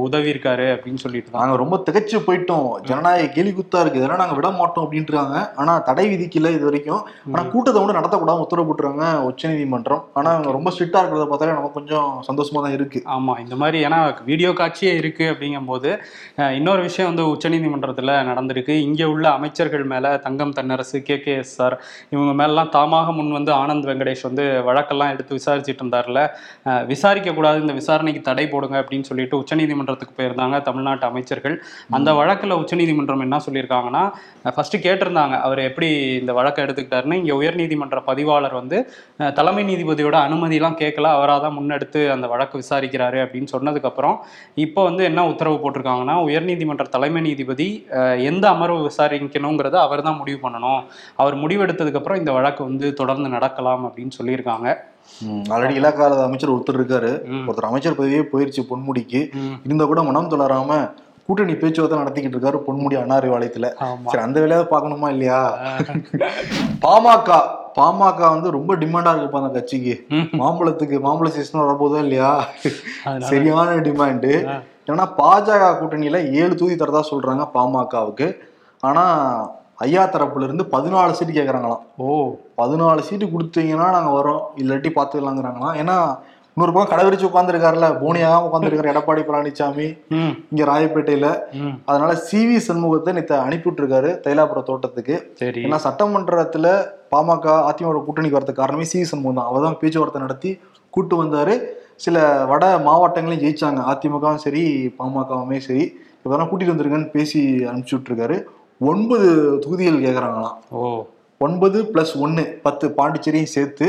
உதவி 0.06 0.28
இருக்காரு 0.32 0.66
அப்படின்னு 0.74 1.02
சொல்லிட்டு 1.04 1.30
தான். 1.30 1.40
நாங்க 1.42 1.56
ரொம்ப 1.62 1.76
திகைச்சு 1.86 2.18
போயிட்டோம். 2.26 2.68
ஜனநாயக 2.88 3.28
கேலி 3.36 3.52
குத்தா 3.58 3.82
இருக்கு. 3.82 4.00
இதெல்லாம் 4.00 4.22
நாங்க 4.22 4.36
விட 4.38 4.50
மாட்டோம் 4.60 4.84
அப்படின்ட்டு 4.86 5.12
இருக்காங்க 5.12 5.38
ஆனா 5.62 5.72
தடை 5.88 6.06
விதிக்கல 6.12 6.52
இது 6.56 6.64
வரைக்கும். 6.68 7.02
ஆனா 7.32 7.42
கூட்டத்தை 7.54 7.78
வந்து 7.82 7.98
நடத்தக்கூடாது 7.98 8.44
உத்தரவு 8.46 8.68
போட்டுருக்காங்க 8.68 9.08
உச்சநீதிமன்றம். 9.30 10.02
ஆனா 10.18 10.30
அவங்க 10.36 10.56
ரொம்ப 10.58 10.72
ஸ்ட்ரிக்டா 10.74 11.02
இருக்கிறத 11.02 11.26
பார்த்தாலே 11.30 11.56
நமக்கு 11.58 11.78
கொஞ்சம் 11.80 12.09
சந்தோஷமா 12.26 12.60
தான் 12.62 12.76
இருக்கு. 12.76 12.86
ஆமா 13.14 13.34
இந்த 13.42 13.56
மாதிரி 13.58 13.78
ஏன்னா 13.86 13.98
வீடியோ 14.28 14.50
காட்சியே 14.58 14.92
இருக்கு 15.00 15.24
அப்படிங்கும்போது 15.32 15.90
இன்னொரு 16.56 16.82
விஷயம் 16.86 17.10
வந்து 17.10 17.24
உச்சநீதிமன்றத்துல 17.32 17.98
நடந்திருக்கு. 18.28 18.48
இங்க 18.86 19.02
உள்ள 19.12 19.26
அமைச்சர்கள் 19.36 19.58
மேல 19.90 19.96
Thangam 20.24 20.54
Thennarasu 20.56 20.78
K. 21.02 21.16
K. 21.20 21.34
S. 21.36 21.54
Sir 21.56 21.76
இவங்க 22.12 22.32
மேலலாம் 22.38 22.72
தாமாக 22.74 22.88
முன் 23.16 23.32
வந்து 23.36 23.52
ஆனந்த் 23.58 23.88
வெங்கடேஷ் 23.88 24.24
வந்து 24.26 24.44
வழக்கெல்லாம் 24.68 25.12
எடுத்து 25.14 25.32
விசாரிச்சுட்டு 25.38 25.82
இருந்தார்ல 25.82 26.20
அஹ், 26.68 26.84
விசாரிக்க 26.90 27.08
கூடாது 27.34 27.60
இந்த 27.62 27.74
விசாரணைக்கு 27.78 27.98
தடை 28.26 28.46
போடுங்க 28.48 28.76
அப்படின்னு 28.80 29.08
சொல்லிட்டு 29.08 29.40
உச்சநீதிமன்றத்துக்கு 29.40 30.14
போயிருந்தாங்க 30.16 30.38
தமிழ்நாட்டு 30.66 31.06
அமைச்சர்கள். 31.10 31.56
அந்த 31.96 32.10
வழக்குல 32.18 32.58
உச்சநீதிமன்றம் 32.62 33.24
என்ன 33.26 33.40
சொல்லியிருக்காங்கன்னா 33.44 34.04
ஃபர்ஸ்ட் 34.50 34.76
கேட்டிருந்தாங்க 34.84 35.08
அவர் 35.46 35.60
எப்படி 35.66 35.88
இந்த 36.20 36.32
வழக்கை 36.36 36.60
எடுத்துக்கிட்டாருன்னு. 36.64 36.88
இங்க 37.20 37.34
உயர்நீதிமன்ற 37.40 37.78
பதிவாளர் 38.08 38.28
வந்து 38.56 38.78
தலைமை 39.36 39.64
நீதிபதியோட 39.66 39.88
அனுமதியெல்லாம் 40.26 40.48
கேட்கல 40.80 41.08
அவராக 41.16 41.40
தான் 41.40 41.56
முன்னெடுத்து 41.56 41.99
அந்த 42.08 42.26
வழக்கு 42.26 42.60
விசாரிக்கிறாரு 42.62 43.18
அப்படின்னு 43.24 43.52
சொன்னதுக்கப்புறம் 43.52 44.16
இப்போ 44.54 44.84
வந்து 44.84 45.04
என்ன 45.04 45.26
உத்தரவு 45.26 45.56
போட்டிருக்காங்கன்னா 45.56 46.16
உயர்நீதிமன்ற 46.28 46.86
தலைமை 46.88 47.22
நீதிபதி 47.22 47.68
எந்த 48.30 48.48
அமர்வு 48.48 48.80
விசாரிக்கணுங்கிறத 48.88 49.78
அவர் 49.80 50.02
தான் 50.02 50.16
முடிவு 50.16 50.40
பண்ணணும் 50.42 50.80
அவர் 51.16 51.36
முடிவெடுத்ததுக்கப்புறம் 51.36 52.16
இந்த 52.16 52.32
வழக்கு 52.32 52.64
வந்து 52.64 52.94
தொடர்ந்து 52.94 53.28
நடக்கலாம் 53.28 53.84
அப்படின்னு 53.86 54.18
சொல்லியிருக்காங்க 54.20 54.68
ஆல்ரெடி 55.54 55.74
இலாக்கால 55.80 56.24
அமைச்சர் 56.26 56.52
ஒருத்தர் 56.54 56.78
இருக்காரு. 56.78 57.10
ஒருத்தர் 57.46 57.70
அமைச்சர் 57.70 57.96
பதவியே 57.98 58.22
போயிருச்சு 58.32 58.62
பொன்முடிக்கு. 58.70 59.20
இருந்தா 59.66 59.84
கூட 59.84 60.02
மனம் 60.02 60.30
தளராம 60.30 60.72
கூட்டணி 61.30 61.54
பேச்சுவார்த்தை 61.56 61.98
நடத்திக்கிட்டு 61.98 62.36
இருக்காரு 62.36 62.58
பொன்முடி 62.66 62.96
அண்ணாரிவாளையத்துல 63.00 63.66
ஆமா. 63.86 64.08
சரி 64.12 64.22
அந்த 64.22 64.38
வேலையாவது 64.42 64.72
பார்க்கணுமா 64.72 65.08
இல்லையா? 65.10 65.40
பாமக 66.84 67.28
பாமக 67.76 68.20
வந்து 68.32 68.48
ரொம்ப 68.50 68.72
டிமாண்டா 68.74 69.10
இருக்குப்பா 69.12 69.40
அந்த 69.40 69.52
கட்சிக்கு. 69.56 69.92
மாம்பழத்துக்கு 70.40 70.96
மாம்பழ 71.04 71.28
சீசன் 71.30 71.62
வரப்போதா 71.62 71.98
இல்லையா? 71.98 72.30
சரியான 73.28 73.76
டிமாண்டு. 73.86 74.32
ஏன்னா 74.88 75.04
பாஜக 75.18 75.68
கூட்டணியில 75.78 76.20
ஏழு 76.40 76.52
தொகுதி 76.54 76.76
தரதா 76.76 77.02
சொல்றாங்க 77.10 77.44
பாமகவுக்கு. 77.54 78.28
ஆனா 78.82 79.04
ஐயா 79.78 80.02
தரப்புல 80.06 80.46
இருந்து 80.48 80.64
பதினாலு 80.72 81.16
சீட்டு 81.18 81.36
கேக்குறாங்களாம். 81.36 81.84
ஓ. 81.98 82.08
பதினாலு 82.58 83.00
சீட்டு 83.00 83.26
கொடுத்தீங்கன்னா 83.26 83.86
நாங்க 83.90 84.10
வரோம் 84.10 84.42
இல்லாட்டி 84.58 84.90
பாத்துக்கலாங்கிறாங்களாம் 84.96 85.78
ஏன்னா 85.82 85.96
இன்னொரு 86.60 86.72
பக்கம் 86.72 86.92
கடைவிரிச்சு 86.92 87.28
உட்காந்துருக்காருல 87.28 87.86
போனியா 88.00 88.30
உட்காந்துருக்காரு 88.46 88.90
எடப்பாடி 88.92 89.22
பழனிசாமி 89.28 89.86
இங்க 90.50 90.62
ராயப்பேட்டையில. 90.70 91.26
அதனால 91.86 92.14
சி 92.26 92.40
வி 92.46 92.56
சண்முகத்தை 92.66 93.12
நேற்று 93.12 93.34
அனுப்பிவிட்டு 93.36 93.82
இருக்காரு 93.82 94.10
தைலாபுரம் 94.24 94.66
தோட்டத்துக்கு. 94.70 95.14
சரி. 95.38 95.62
ஏன்னா 95.66 95.78
சட்டமன்றத்துல 95.86 96.66
பாமக 97.12 97.46
அதிமுக 97.68 98.02
கூட்டணிக்கு 98.06 98.38
வரதுக்கு 98.38 98.62
காரணமே 98.62 98.82
சி 98.82 98.98
வி 98.98 99.06
சண்முகம் 99.12 99.38
தான். 99.40 99.48
அவர் 99.50 99.62
தான் 99.62 99.78
பேச்சுவார்த்தை 99.82 100.22
நடத்தி 100.22 100.50
கூட்டு 100.90 101.16
வந்தாரு. 101.22 101.54
சில 101.96 102.18
வட 102.52 102.64
மாவட்டங்களையும் 102.88 103.44
ஜெயிச்சாங்க. 103.46 103.80
அதிமுகவும் 103.92 104.42
சரி 104.46 104.64
பாமகவுமே 104.98 105.58
சரி. 105.68 105.86
இப்பதான் 106.18 106.50
கூட்டிட்டு 106.50 106.74
வந்திருக்கேன்னு 106.74 107.10
பேசி 107.10 107.40
அனுப்பிச்சு 107.70 107.96
விட்டுருக்காரு. 107.96 108.38
ஒன்பது 108.80 109.28
தொகுதிகள் 109.64 110.04
கேக்குறாங்களாம். 110.06 110.58
ஓ. 110.72 110.82
ஒன்பது 111.40 111.78
பிளஸ் 111.84 112.14
ஒன்னு 112.16 112.42
பத்து 112.62 112.86
பாண்டிச்சேரியும் 112.90 113.52
சேர்த்து 113.52 113.86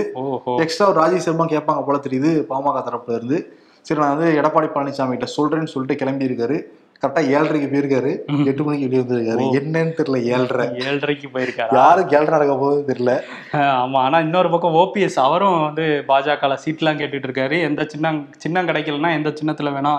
எக்ஸ்ட்ரா 0.59 0.85
ராஜேஷ் 0.91 1.25
சர்மா 1.25 1.45
கேட்பாங்க 1.45 1.81
போல 1.85 1.97
தெரியுது 1.97 2.29
பாமக 2.49 2.81
தரப்புல 2.81 3.15
இருந்து. 3.15 3.37
சரி 3.85 3.99
நான் 3.99 4.13
வந்து 4.15 4.29
எடப்பாடி 4.41 4.67
பழனிசாமி 4.67 5.15
கிட்ட 5.15 5.27
சொல்றேன்னு 5.35 5.65
சொல்லிட்டு 5.65 5.95
கிளம்பி 5.95 6.27
இருக்காரு 6.29 6.57
கரெக்டா 7.03 7.21
ஏழரைக்கு 7.35 7.67
போயிருக்காரு. 7.69 8.09
எட்டு 8.49 8.63
மணிக்கு 8.63 8.87
வெளியே 8.87 9.01
வந்திருக்காரு. 9.01 9.45
என்னன்னு 9.59 9.93
தெரியல 9.99 10.17
ஏழரை. 10.33 10.65
ஏழரைக்கு 10.87 11.27
போயிருக்காரா? 11.35 11.73
யாரும் 11.77 12.11
ஏழரை 12.15 12.33
நடக்க 12.35 12.53
போகுதுன்னு 12.53 12.89
தெரியல. 12.89 13.13
ஆமா. 13.61 13.99
ஆனா 14.07 14.19
இன்னொரு 14.19 14.49
பக்கம் 14.49 14.75
ஓபிஎஸ் 14.81 15.17
அவரும் 15.19 15.61
வந்து 15.61 15.85
பாஜக 16.09 16.57
சீட்லாம் 16.65 16.99
கேட்டுட்டு 16.99 17.27
இருக்காரு 17.29 17.61
எந்த 17.61 17.85
சின்னம் 17.93 18.19
சின்னம் 18.37 18.67
கிடைக்கலன்னா 18.67 19.11
எந்த 19.19 19.29
சின்னத்துல 19.39 19.71
வேணா 19.77 19.93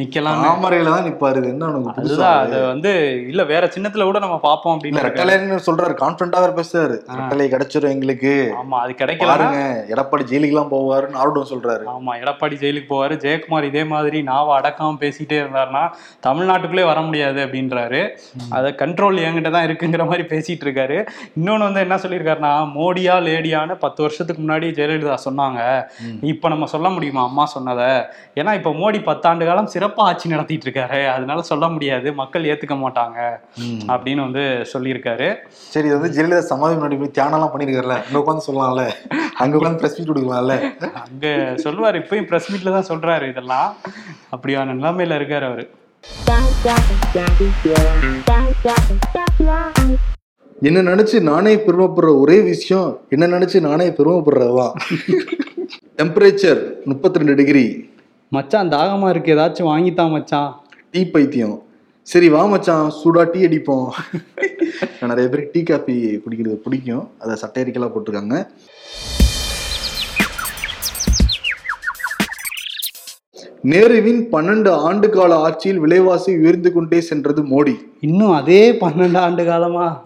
நிக்கலாம் 0.00 0.44
தாமரையில 0.44 0.92
தான் 0.94 1.06
நிப்பாரு. 1.08 1.40
என்ன 1.52 1.70
அதுதான். 1.96 2.38
அது 2.44 2.58
வந்து 2.66 2.92
இல்ல 3.28 3.42
வேற 3.44 3.70
சின்னத்துல 3.74 4.04
கூட 4.10 4.18
நம்ம 4.18 4.38
பார்ப்போம் 4.38 4.74
அப்படின்னு. 4.76 5.06
ரெட்டலைன்னு 5.06 5.58
சொல்றாரு. 5.66 5.96
கான்பிடண்டா 6.02 6.42
வேற 6.44 6.52
பேசுறாரு. 6.60 6.98
ரெட்டலை 7.18 7.48
கிடைச்சிரும் 7.54 7.94
எங்களுக்கு. 7.96 8.34
ஆமா 8.60 8.78
அது 8.84 9.18
பாருங்க 9.24 9.58
எடப்பாடி 9.94 10.24
ஜெயிலுக்கு 10.30 10.54
எல்லாம் 10.56 10.72
போவாருன்னு 10.72 11.20
ஆர்வம் 11.24 11.50
சொல்றாரு. 11.54 11.84
ஆமா 11.94 12.14
எடப்பாடி 12.22 12.58
ஜெயிலுக்கு 12.62 12.92
போவாரு. 12.94 13.16
ஜெயக்குமார் 13.26 13.70
இதே 13.72 13.84
மாதிரி 13.84 14.22
நாவ 14.22 14.60
அடக்காம 14.60 15.00
பேசிட்டே 15.04 15.36
இருந்தாருன்னா 15.42 15.84
தமிழ்நாட்டுக்குள்ளே 16.42 16.84
வர 16.90 17.00
முடியாது 17.08 17.38
அப்படின்றாரு. 17.44 18.00
அதை 18.56 18.68
கண்ட்ரோல் 18.80 19.18
என்கிட்ட 19.26 19.50
தான் 19.54 19.66
இருக்குங்கிற 19.66 20.04
மாதிரி 20.10 20.24
பேசிட்டு 20.32 20.64
இருக்காரு 20.66 20.96
இன்னொன்னு 21.38 21.66
வந்து 21.68 21.82
என்ன 21.86 21.96
சொல்லியிருக்காருன்னா 22.04 22.52
மோடியா 22.76 23.14
லேடியான்னு 23.26 23.74
பத்து 23.84 24.00
வருஷத்துக்கு 24.04 24.40
முன்னாடி 24.44 24.66
ஜெயலலிதா 24.78 25.16
சொன்னாங்க. 25.26 25.60
இப்ப 26.32 26.48
நம்ம 26.52 26.68
சொல்ல 26.74 26.88
முடியுமா 26.96 27.22
அம்மா 27.28 27.44
சொன்னதை? 27.54 27.90
ஏன்னா 28.40 28.52
இப்ப 28.58 28.72
மோடி 28.80 29.00
பத்தாண்டு 29.10 29.48
காலம் 29.50 29.70
சிறப்பா 29.74 30.06
ஆட்சி 30.08 30.32
நடத்திட்டு 30.34 30.66
இருக்காரு 30.68 31.00
அதனால 31.14 31.42
சொல்ல 31.50 31.68
முடியாது. 31.74 32.08
மக்கள் 32.22 32.48
ஏத்துக்க 32.52 32.76
மாட்டாங்க 32.84 33.18
அப்படின்னு 33.92 34.24
வந்து 34.26 34.44
சொல்லியிருக்காரு. 34.72 35.28
சரி 35.74 35.88
இது 35.90 35.98
வந்து 35.98 36.14
ஜெயலலிதா 36.16 36.42
சமாதி 36.52 36.76
முன்னாடி 36.78 36.98
போய் 37.02 37.14
தியானம் 37.18 37.38
எல்லாம் 37.38 37.54
பண்ணிருக்காருல்ல 37.54 37.98
அங்க 38.04 38.18
உட்காந்து 38.22 38.46
சொல்லலாம்ல. 38.48 38.86
அங்க 39.42 39.54
உட்காந்து 39.58 39.80
பிரஸ் 39.82 39.96
மீட் 39.98 40.10
கொடுக்கலாம்ல. 40.10 40.56
அங்க 41.04 41.26
சொல்லுவாரு 41.66 42.02
இப்பயும் 42.02 42.28
பிரஸ் 42.32 42.50
மீட்ல 42.52 42.74
தான் 42.78 42.90
சொல்றாரு 42.90 43.28
இதெல்லாம். 43.34 43.70
அப்படியான 44.34 44.74
நிலைமையில 44.80 45.18
இருக்காரு 45.20 45.46
அவரு. 45.50 45.64
என்ன 50.62 50.82
நினைச்சு 50.82 51.20
நானே 51.20 51.56
பெருமைப்படுற 51.56 52.20
ஒரே 52.20 52.40
விஷயம் 52.40 53.00
என்ன 53.08 53.26
நினைச்சு 53.26 53.60
நானே 53.60 53.88
பெருமைப்படுறதுதான். 53.88 54.72
டெம்பரேச்சர் 55.96 56.74
முப்பத்தி 56.84 57.18
ரெண்டு 57.18 57.34
டிகிரி 57.34 57.90
மச்சான் 58.28 58.68
தாகமா 58.68 59.08
இருக்கு. 59.08 59.34
ஏதாச்சும் 59.34 59.70
வாங்கித்தான் 59.72 60.10
மச்சான். 60.10 60.60
டீ 60.90 61.06
பைத்தியம். 61.06 61.62
சரி 62.02 62.28
வா 62.28 62.44
மச்சான் 62.44 62.92
சூடா 63.04 63.30
டீ 63.30 63.46
அடிப்போம். 63.46 63.88
நிறைய 65.00 65.28
பேருக்கு 65.30 65.50
டீ 65.52 65.62
காஃபி 65.62 66.22
குடிக்கிறது 66.26 66.54
பிடிக்கும். 66.54 67.10
அதை 67.18 67.36
சட்டையரிக்கெல்லாம் 67.42 67.92
போட்டிருக்காங்க. 67.94 68.48
நேருவின் 73.64 74.26
பன்னெண்டு 74.32 74.70
ஆண்டு 74.70 75.10
கால 75.10 75.40
ஆட்சியில் 75.40 75.78
விலைவாசி 75.78 76.38
உயர்ந்து 76.38 76.72
கொண்டே 76.72 77.00
சென்றது 77.00 77.42
மோடி. 77.42 77.74
இன்னும் 78.00 78.32
அதே 78.32 78.72
பன்னெண்டு 78.72 79.18
ஆண்டு 79.18 79.44
காலமா? 79.44 80.02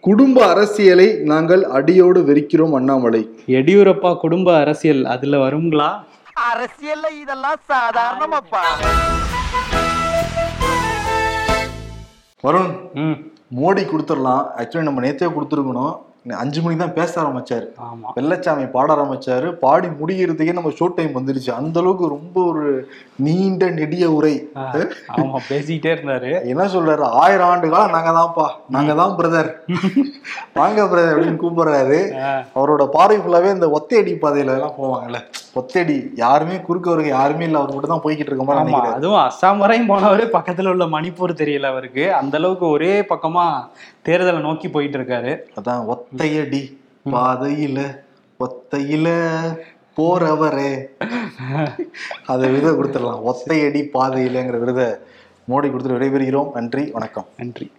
குடும்ப 0.00 0.46
அரசியலை 0.46 1.14
நாங்கள் 1.14 1.64
அடியோடு 1.64 2.20
வெறுக்கிறோம் 2.20 2.74
அண்ணாமலை. 2.74 3.38
எடியூரப்பா 3.46 4.16
குடும்ப 4.16 4.56
அரசியல் 4.56 5.04
அதுல 5.04 5.48
வருங்களா? 5.48 6.04
அரசியல்ல 6.52 7.20
இதெல்லாம் 7.20 7.60
சாதாரணமாப்பா. 7.68 8.64
வருண் 12.42 12.92
ம். 12.94 13.32
மோடி 13.60 13.82
கொடுத்துடலாம். 13.82 14.46
ஆக்சுவலி 14.56 14.82
நம்ம 14.82 15.00
நேத்தே 15.00 15.28
கொடுத்துருக்கணும். 15.28 15.96
அஞ்சு 16.24 16.60
மணிக்கு 16.62 16.82
தான் 16.82 16.96
பேச 16.98 17.12
ஆரம்பிச்சாரு. 17.20 17.66
வெள்ளச்சாமி 18.16 18.64
பாட 18.74 18.88
ஆரம்பிச்சாரு. 18.94 19.48
பாடி 19.62 19.88
முடிகிறதுக்கே 20.00 20.54
நம்ம 20.58 20.72
ஷோ 20.80 20.86
டைம் 20.96 21.16
வந்துருச்சு. 21.18 21.50
அந்த 21.60 21.76
அளவுக்கு 21.82 22.06
ரொம்ப 22.16 22.36
ஒரு 22.50 22.64
நீண்ட 23.26 23.70
நெடிய 23.78 24.04
உரை. 24.16 24.34
ஆமா 25.14 25.38
பேசிக்கிட்டே 25.50 25.90
இருந்தாரு. 25.94 26.30
என்ன 26.52 26.66
சொல்றாரு? 26.74 27.06
ஆயிரம் 27.22 27.50
ஆண்டு 27.52 27.70
காலம் 27.74 27.96
நாங்க 27.96 28.12
தான்ப்பா. 28.18 28.46
நாங்க 28.76 28.94
தான் 29.02 29.16
பிரதர் 29.20 29.50
வாங்க 30.60 30.80
பிரதர் 30.92 31.12
அப்படின்னு 31.14 31.42
கூப்பிடுறாரு. 31.44 32.00
அவரோட 32.58 32.84
பார்வை 32.96 33.18
ஃபுல்லாவே 33.22 33.54
இந்த 33.56 33.68
ஒத்தையடி 33.78 34.14
பாதையில 34.24 34.56
எல்லாம் 34.58 34.78
போவாங்கல்ல. 34.80 35.20
ஒத்தையடி 35.60 35.96
யாருமே 36.24 36.56
குறுக்க 36.66 36.88
வருக 36.92 37.08
யாருமே 37.16 37.46
இல்ல. 37.48 37.60
அவர் 37.60 37.74
மட்டும் 37.76 37.94
தான் 37.94 38.04
போய்கிட்டு 38.04 38.30
இருக்க 38.32 38.44
மாதிரி 38.50 38.92
அதுவும் 38.98 39.22
அஸ்ஸாம் 39.26 39.62
வரையும் 39.64 39.90
போனவரே 39.92 40.26
பக்கத்துல 40.36 40.72
உள்ள 40.74 40.84
மணிப்பூர் 40.96 41.40
தெரியல 41.42 41.70
அவருக்கு. 41.72 42.04
அந்த 42.20 42.36
அளவுக்கு 42.40 42.66
ஒரே 42.76 42.92
பக்கமா 43.12 43.46
தேர்தலை 44.04 44.40
நோக்கி 44.40 44.68
போயிட்டு 44.68 44.98
இருக்காரு 44.98 45.38
அதான் 45.56 45.96
ஒத்தையடி 45.96 46.78
பாதையில 47.04 47.98
ஒத்தையில 48.40 49.08
போறவரே. 49.96 50.86
அதை 52.26 52.50
விருதை 52.50 52.70
கொடுத்துடலாம். 52.70 53.32
ஒத்தையடி 53.32 53.88
பாதையிலங்கிற 53.94 54.58
விருதை 54.58 54.84
மோடி 55.48 55.70
கொடுத்துட்டு 55.70 55.96
விடைபெறுகிறோம். 55.96 56.52
நன்றி 56.52 56.90
வணக்கம். 56.92 57.26
நன்றி. 57.36 57.72